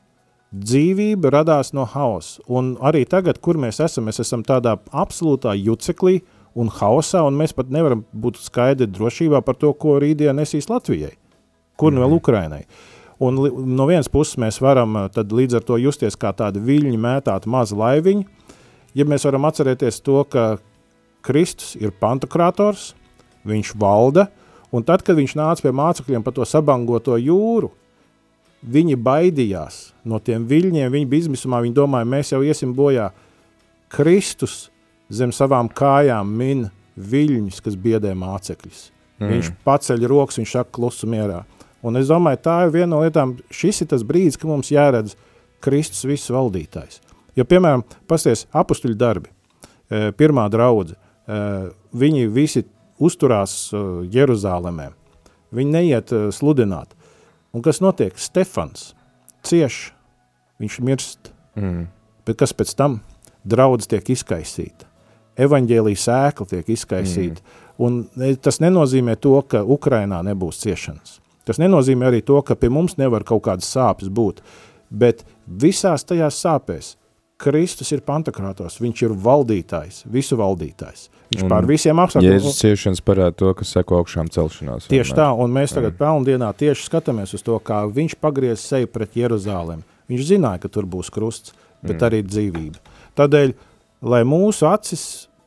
[0.50, 2.42] dzīvība radās no hausa.
[2.50, 6.20] Un arī tagad, kur mēs esam, mēs esam tādā absolūtā juceklī
[6.58, 11.12] un hausā, un mēs pat nevaram būt skaidri drošībā par to, ko rītdien nesīs Latvijai,
[11.78, 12.02] kur mm.
[12.02, 12.64] vēl Ukrainai.
[13.20, 13.36] Un
[13.76, 17.76] no vienas puses mēs varam tad līdz ar to justies kā tādi viļņi mētāti mazi
[17.76, 18.24] laiviņi,
[18.96, 20.54] ja mēs varam atcerēties to, ka
[21.22, 22.94] Kristus ir pantokrātors,
[23.46, 24.30] viņš valda,
[24.72, 27.68] un tad, kad viņš nāca pie mācekļiem pa to sabangoto jūru,
[28.60, 33.08] Viņi baidījās no tiem viļņiem, viņi bija izmisumā, viņi domāja, mēs jau iesim bojā.
[33.90, 34.68] Kristus
[35.08, 36.66] zem savām kājām min
[37.00, 38.82] viļņus, kas biedē mācekļus.
[39.20, 39.32] Mm.
[39.32, 41.42] Viņš paceļ rokas, viņš saka klusu mierā.
[41.80, 45.16] Un es domāju, tā ir viena no lietām, šis ir tas brīdis, ka mums jāredz
[45.64, 47.00] Kristus viss valdītājs.
[47.38, 51.40] Jo, piemēram, pasties apustuļu darbi, e, pirmā draudze, e,
[51.96, 52.64] viņi visi
[53.00, 53.82] uzturās e,
[54.12, 54.90] Jeruzālemē,
[55.56, 56.92] viņi neiet sludināt,
[57.56, 58.18] Un kas notiek?
[58.18, 58.92] Stefans
[59.46, 59.90] cieš,
[60.60, 61.32] viņš mirst.
[61.58, 61.88] Mm.
[62.26, 63.00] Bet kas pēc tam?
[63.48, 64.86] Draudz tiek izkaisīta.
[65.40, 67.40] Evaņģēlija sēkla tiek izkaisīta.
[67.40, 67.66] Mm.
[67.80, 71.16] Un tas nenozīmē to, ka Ukrainā nebūs ciešanas.
[71.48, 74.42] Tas nenozīmē arī to, ka pie mums nevar kaut kādas sāpes būt.
[74.90, 76.94] Bet visās tajās sāpēs
[77.40, 81.06] Kristus ir pantakrātos, viņš ir valdītājs, visu valdītājs.
[81.30, 82.34] Viņš un pār visiem apstākļiem.
[82.34, 84.88] Jēzus ciešanas parāda to, kas seko augšām celšanās.
[84.90, 89.14] Tieši tā, un mēs tagad pelndienā tieši skatāmies uz to, kā viņš pagriez seju pret
[89.16, 89.84] Jeruzālēm.
[90.10, 92.06] Viņš zināja, ka tur būs krusts, bet mm.
[92.08, 92.96] arī dzīvība.
[93.20, 93.54] Tādēļ,
[94.10, 95.04] lai mūsu acis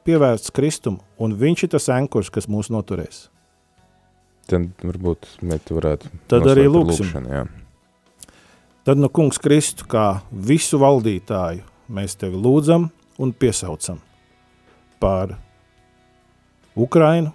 [0.08, 3.28] pievērsts Kristum, un viņš ir tas enkurs, kas mūs noturēs.
[4.50, 7.06] Tad varbūt mēs varētu Tad arī lūksim.
[7.06, 7.44] Lūkšanu, jā.
[8.88, 12.90] Tad nu, kungs Kristu kā visu valdītāju mēs tevi lūdzam
[13.22, 14.02] un piesaucam
[15.00, 15.38] par
[16.76, 17.34] Ukrainu,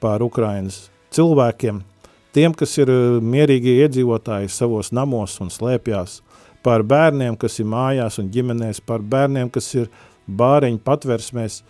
[0.00, 1.82] par Ukrainas cilvēkiem,
[2.32, 6.20] tiem, kas ir eh, mierīgie iedzīvotāji savos namos un slēpjās,
[6.62, 9.88] par bērniem, kas ir mājās un ģimenēs, par bērniem, kas ir
[10.30, 11.60] bāriņu patversmēs,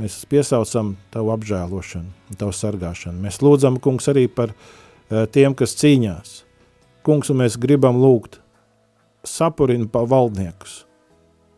[0.00, 3.20] mēs piesaucam tavu apžēlošanu un tavu sargāšanu.
[3.20, 6.40] Mēs lūdzam, kungs, arī par uh, tiem, kas cīņās.
[7.04, 8.40] Kungs, un mēs gribam lūgt,
[9.28, 10.82] sapurina pa valdniekus,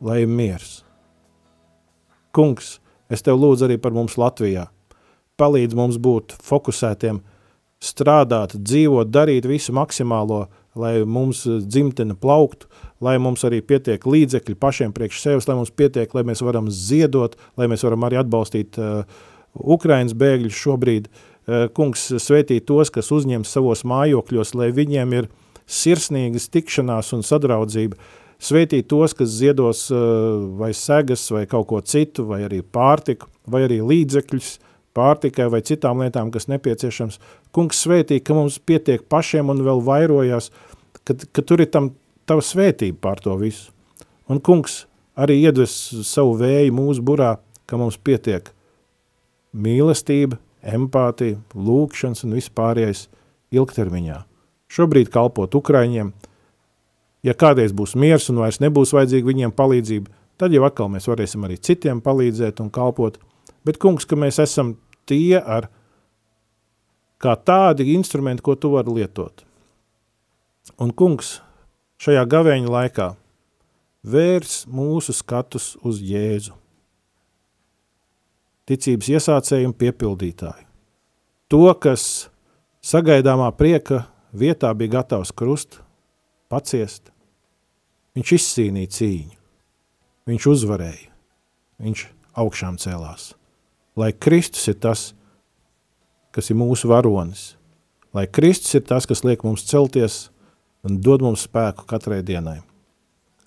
[0.00, 0.80] lai ir miers.
[2.36, 2.76] Kungs,
[3.08, 4.68] es tev lūdzu arī par mums Latvijā.
[5.40, 7.20] Palīdz mums būt fokusētiem,
[7.82, 12.68] strādāt, dzīvot, darīt visu maksimālo, lai mums dzimtene plauktu,
[13.04, 17.36] lai mums arī pietiek līdzekļi pašiem priekš sevis, lai mums pietiek, lai mēs varam ziedot,
[17.56, 19.04] lai mēs varam arī atbalstīt uh,
[19.56, 21.08] Ukrainas bēgļus šobrīd.
[21.08, 25.28] Uh, kungs svētī tos, kas uzņem savos mājokļos, lai viņiem ir
[25.66, 27.98] sirsnīgas tikšanās un sadraudzība,
[28.42, 29.98] svētīt tos, kas ziedos uh,
[30.58, 34.56] vai segas vai kaut ko citu, vai arī pārtiku, vai arī līdzekļus
[34.96, 37.20] pārtikai vai citām lietām, kas nepieciešams.
[37.54, 40.50] Kungs svētī, ka mums pietiek pašiem un vēl vairojās,
[41.04, 41.92] ka, ka tur ir tam
[42.28, 43.70] tava svētība pār to visu.
[44.32, 44.84] Un kungs
[45.16, 45.74] arī iedves
[46.08, 48.50] savu vēju mūsu burā, ka mums pietiek
[49.56, 53.06] mīlestība, empātija, lūkšanas un vispārējais
[53.54, 54.18] ilgtermiņā.
[54.72, 56.10] Šobrīd kalpot Ukraiņiem,
[57.26, 61.46] ja kādreiz būs miers un vairs nebūs vajadzīga viņiem palīdzība, tad jau atkal mēs varēsim
[61.46, 63.18] arī citiem palīdzēt un kalpot.
[63.66, 64.76] Bet, kungs, ka mēs esam
[65.08, 65.68] tie ar
[67.22, 69.42] kā tādi instrumenti, ko tu vari lietot.
[70.82, 71.40] Un, kungs,
[72.02, 73.08] šajā gavēņa laikā
[74.06, 76.54] vērs mūsu skatus uz Jēzu.
[78.66, 80.64] Ticības iesācēju un piepildītāju.
[81.54, 82.26] To, kas
[82.82, 84.04] sagaidāmā prieka
[84.34, 85.78] vietā bija gatavs krust,
[86.50, 87.12] paciest,
[88.16, 89.36] viņš izcīnīja cīņu,
[90.30, 91.10] viņš uzvarēja,
[91.84, 92.06] viņš
[92.40, 93.34] augšām cēlās.
[93.96, 95.10] Lai Kristus ir tas,
[96.32, 97.54] kas ir mūsu varonis,
[98.16, 100.26] lai Kristus ir tas, kas liek mums celties
[100.86, 102.60] un dod mums spēku katrai dienai.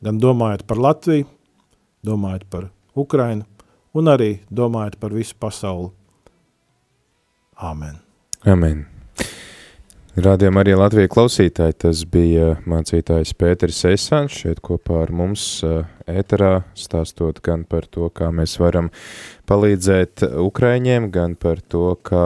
[0.06, 1.28] Gan domājot par Latviju,
[2.06, 3.46] domājot par Ukrainu
[3.94, 5.92] un arī domājot par visu pasauli.
[7.60, 8.00] Āmen.
[8.48, 8.88] Amen.
[10.18, 15.44] Rādījām arī Latviju klausītāji, tas bija mācītājs Pēteris Eisāns šeit kopā ar mums
[16.10, 18.90] ēterā, stāstot gan par to, kā mēs varam
[19.50, 22.26] palīdzēt Ukraiņiem, gan par to, kā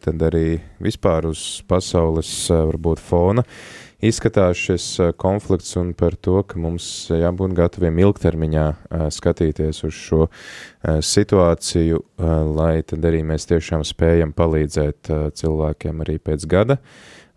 [0.00, 3.44] tad arī vispār uz pasaules varbūt fona
[4.04, 4.86] izskatās šis
[5.18, 8.66] konflikts un par to, ka mums jābūt gataviem ilgtermiņā
[9.14, 10.28] skatīties uz šo
[10.84, 12.02] situāciju,
[12.54, 16.78] lai tad arī mēs tiešām spējam palīdzēt cilvēkiem arī pēc gada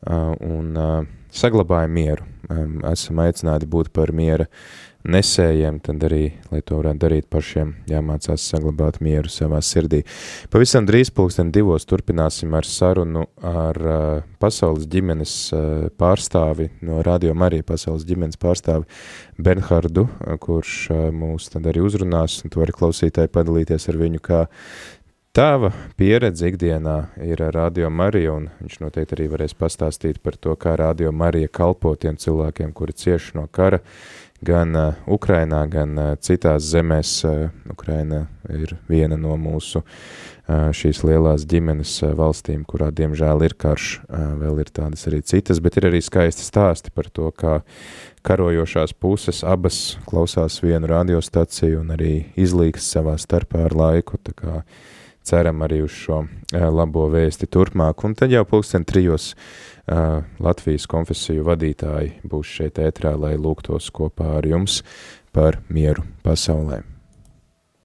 [0.05, 0.77] un
[1.31, 2.29] saglabājam mieru.
[2.91, 4.47] Esam aicināti būt par miera
[5.07, 10.03] nesējiem, tad arī, lai to varētu darīt pašiem, jāmācās saglabāt mieru savā sirdī.
[10.53, 15.65] Pavisam drīz pulksten divos turpināsim ar sarunu ar uh, pasaules ģimenes uh,
[15.97, 18.87] pārstāvi, no Radio Marija pasaules ģimenes pārstāvi
[19.41, 24.23] Bernhardu, uh, kurš uh, mūs tad arī uzrunās, un tu vari klausītāji padalīties ar viņu,
[24.25, 24.45] kā
[25.31, 30.73] Tava pieredze ikdienā ir Radio Marija, un viņš noteikti arī varēs pastāstīt par to, kā
[30.75, 33.79] Radio Marija kalpo tiem cilvēkiem, kuri cieši no kara,
[34.45, 37.13] gan uh, Ukrainā, gan uh, citās zemēs.
[37.27, 43.55] Uh, Ukraina ir viena no mūsu uh, šīs lielās ģimenes uh, valstīm, kurā diemžēl ir
[43.61, 47.61] karš, uh, vēl ir tādas arī citas, bet ir arī skaisti stāsti par to, kā
[48.27, 54.61] karojošās puses abas klausās vienu radiostaciju un arī izlīgs savā starpā ar laiku, tā kā
[55.25, 59.70] ceram arī uz šo labo vēsti turpmāk, un tad jau pulksten trijos uh,
[60.41, 64.81] Latvijas konfesiju vadītāji būs šeit ētrā, lai lūgtos kopā ar jums
[65.35, 66.81] par mieru pasaulē.